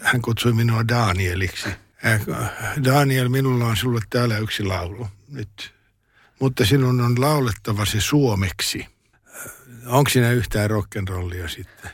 [0.00, 1.68] hän kutsui minua Danieliksi.
[2.84, 5.73] Daniel, minulla on sulle täällä yksi laulu nyt.
[6.44, 8.86] Mutta sinun on laulettava se suomeksi.
[9.86, 11.90] Onko siinä yhtään rock'n'rollia sitten?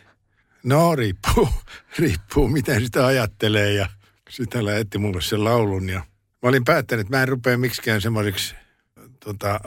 [0.62, 1.48] No riippuu,
[1.98, 3.88] riippuu miten sitä ajattelee ja
[4.30, 5.98] sitä lähetti mulle sen laulun ja
[6.42, 8.54] mä olin päättänyt, että mä en rupea miksikään semmoiseksi
[9.24, 9.60] tota,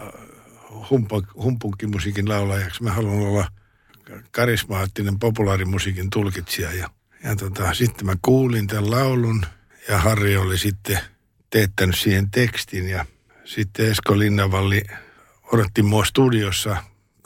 [1.35, 2.83] humpunkimusiikin laulajaksi.
[2.83, 3.47] Mä haluan olla
[4.31, 6.73] karismaattinen populaarimusiikin tulkitsija.
[6.73, 6.89] Ja,
[7.23, 9.45] ja tota, sitten mä kuulin tämän laulun
[9.89, 10.99] ja Harri oli sitten
[11.49, 12.89] teettänyt siihen tekstin.
[12.89, 13.05] Ja
[13.45, 14.83] sitten Esko Linnavalli
[15.53, 16.77] odotti mua studiossa,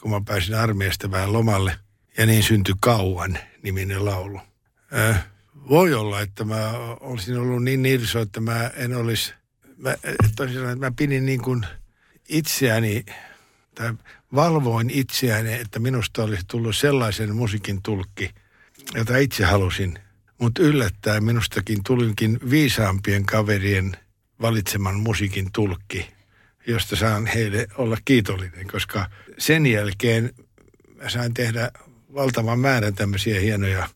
[0.01, 1.75] kun mä pääsin armeijasta vähän lomalle.
[2.17, 4.39] Ja niin syntyi Kauan niminen laulu.
[4.97, 5.27] Äh,
[5.69, 9.33] voi olla, että mä olisin ollut niin nirso, että mä en olisi,
[9.77, 9.95] mä,
[10.35, 11.65] tosiaan, että mä pidin niin kuin
[12.29, 13.05] itseäni
[13.75, 13.93] tai
[14.35, 18.31] valvoin itseäni, että minusta olisi tullut sellaisen musiikin tulkki,
[18.95, 19.99] jota itse halusin.
[20.37, 23.97] Mutta yllättäen minustakin tulinkin viisaampien kaverien
[24.41, 26.09] valitseman musiikin tulkki,
[26.67, 30.33] josta saan heille olla kiitollinen, koska sen jälkeen
[30.95, 31.71] mä sain tehdä
[32.13, 33.89] valtavan määrän tämmöisiä hienoja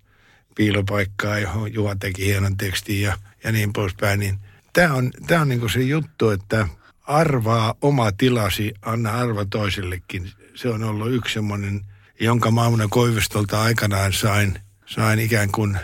[0.55, 4.19] piilopaikkaa, johon Juha teki hienon tekstin ja, ja niin poispäin.
[4.19, 4.39] Niin
[4.73, 6.67] tämä on, tää on niinku se juttu, että–
[7.11, 10.31] arvaa oma tilasi, anna arva toisellekin.
[10.55, 11.81] Se on ollut yksi semmoinen,
[12.19, 15.77] jonka Mauna Koivistolta aikanaan sain, sain ikään kuin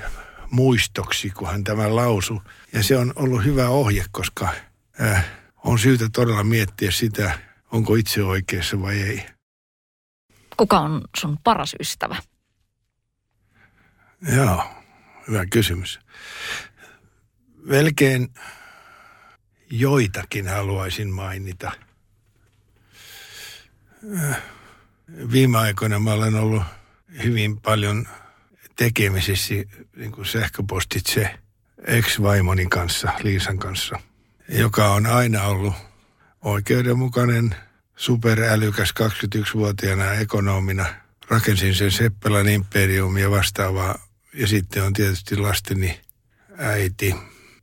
[0.51, 2.41] muistoksi, kun hän tämän lausu.
[2.73, 4.49] Ja se on ollut hyvä ohje, koska
[5.01, 5.25] äh,
[5.63, 7.39] on syytä todella miettiä sitä,
[7.71, 9.25] onko itse oikeassa vai ei.
[10.57, 12.15] Kuka on sun paras ystävä?
[14.35, 14.63] Joo,
[15.27, 15.99] hyvä kysymys.
[17.55, 18.33] Melkein
[19.69, 21.71] joitakin haluaisin mainita.
[25.31, 26.63] Viime aikoina mä olen ollut
[27.23, 28.07] hyvin paljon
[28.75, 29.53] tekemisissä
[29.95, 31.39] niin kuin sähköpostitse
[31.85, 33.99] ex-vaimoni kanssa, Liisan kanssa,
[34.49, 35.73] joka on aina ollut
[36.41, 37.55] oikeudenmukainen,
[37.95, 40.85] superälykäs 21-vuotiaana ekonomina.
[41.29, 43.99] Rakensin sen Seppälän imperiumia vastaavaa
[44.33, 46.01] ja sitten on tietysti lasteni
[46.57, 47.15] äiti.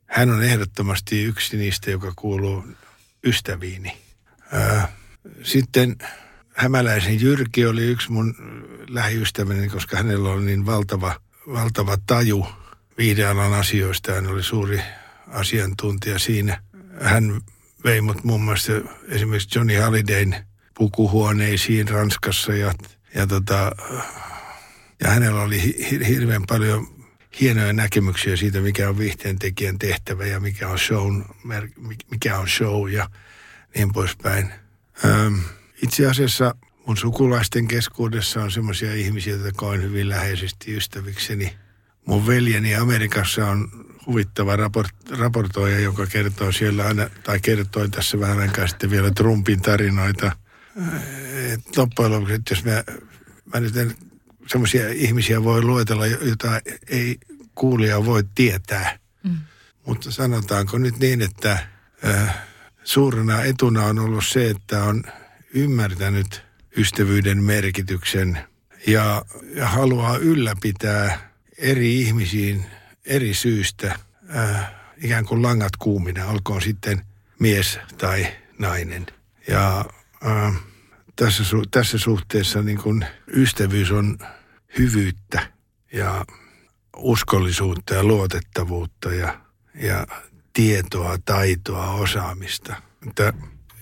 [0.05, 2.65] Hän on ehdottomasti yksi niistä, joka kuuluu
[3.23, 3.97] ystäviini.
[5.43, 5.95] Sitten
[6.55, 8.35] Hämäläisen Jyrki oli yksi mun
[8.89, 12.47] lähiystäväni, koska hänellä oli niin valtava, valtava taju
[12.97, 14.11] viihdealan asioista.
[14.11, 14.81] Hän oli suuri
[15.27, 16.61] asiantuntija siinä.
[17.01, 17.41] Hän
[17.83, 18.73] vei mut muun muassa
[19.07, 20.35] esimerkiksi Johnny Hallidayn
[20.77, 22.73] pukuhuoneisiin Ranskassa ja,
[23.15, 23.71] ja, tota,
[25.03, 25.61] ja hänellä oli
[26.07, 26.87] hirveän paljon
[27.41, 31.21] hienoja näkemyksiä siitä, mikä on viihteen tekijän tehtävä ja mikä on show,
[32.11, 33.09] mikä on show ja
[33.75, 34.49] niin poispäin.
[35.05, 35.39] Öm,
[35.83, 41.57] itse asiassa mun sukulaisten keskuudessa on semmoisia ihmisiä, joita koin hyvin läheisesti ystävikseni.
[42.05, 48.39] Mun veljeni Amerikassa on huvittava raport, raportoija, joka kertoo siellä aina, tai kertoi tässä vähän
[48.39, 50.31] aikaa sitten vielä Trumpin tarinoita.
[51.77, 52.83] Loppujen lopuksi, jos mä,
[53.53, 53.95] mä nyt en
[54.47, 57.17] semmoisia ihmisiä voi luetella, jota ei
[57.55, 58.99] kuulija voi tietää.
[59.23, 59.37] Mm.
[59.85, 61.51] Mutta sanotaanko nyt niin, että
[62.05, 62.37] äh,
[62.83, 65.03] suurena etuna on ollut se, että on
[65.53, 66.45] ymmärtänyt
[66.77, 68.39] ystävyyden merkityksen
[68.87, 69.25] ja,
[69.55, 72.65] ja haluaa ylläpitää eri ihmisiin
[73.05, 73.99] eri syystä
[74.35, 77.01] äh, ikään kuin langat kuumina, olkoon sitten
[77.39, 78.27] mies tai
[78.59, 79.05] nainen.
[79.47, 79.85] Ja
[80.25, 80.55] äh,
[81.15, 84.17] tässä, su- tässä suhteessa niin kuin ystävyys on
[84.77, 85.51] hyvyyttä
[85.93, 86.25] ja
[86.97, 89.39] uskollisuutta ja luotettavuutta ja,
[89.75, 90.07] ja
[90.53, 92.75] tietoa, taitoa, osaamista.
[93.07, 93.33] Että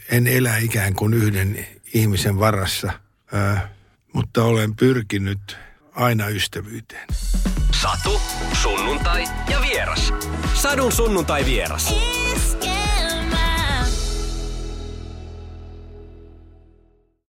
[0.10, 2.94] en elä ikään kuin yhden ihmisen varassa,
[3.32, 3.74] ää,
[4.14, 5.58] mutta olen pyrkinyt
[5.92, 7.08] aina ystävyyteen.
[7.84, 8.22] Satu,
[8.62, 10.14] sunnuntai ja vieras.
[10.54, 11.96] Sadun sunnuntai vieras.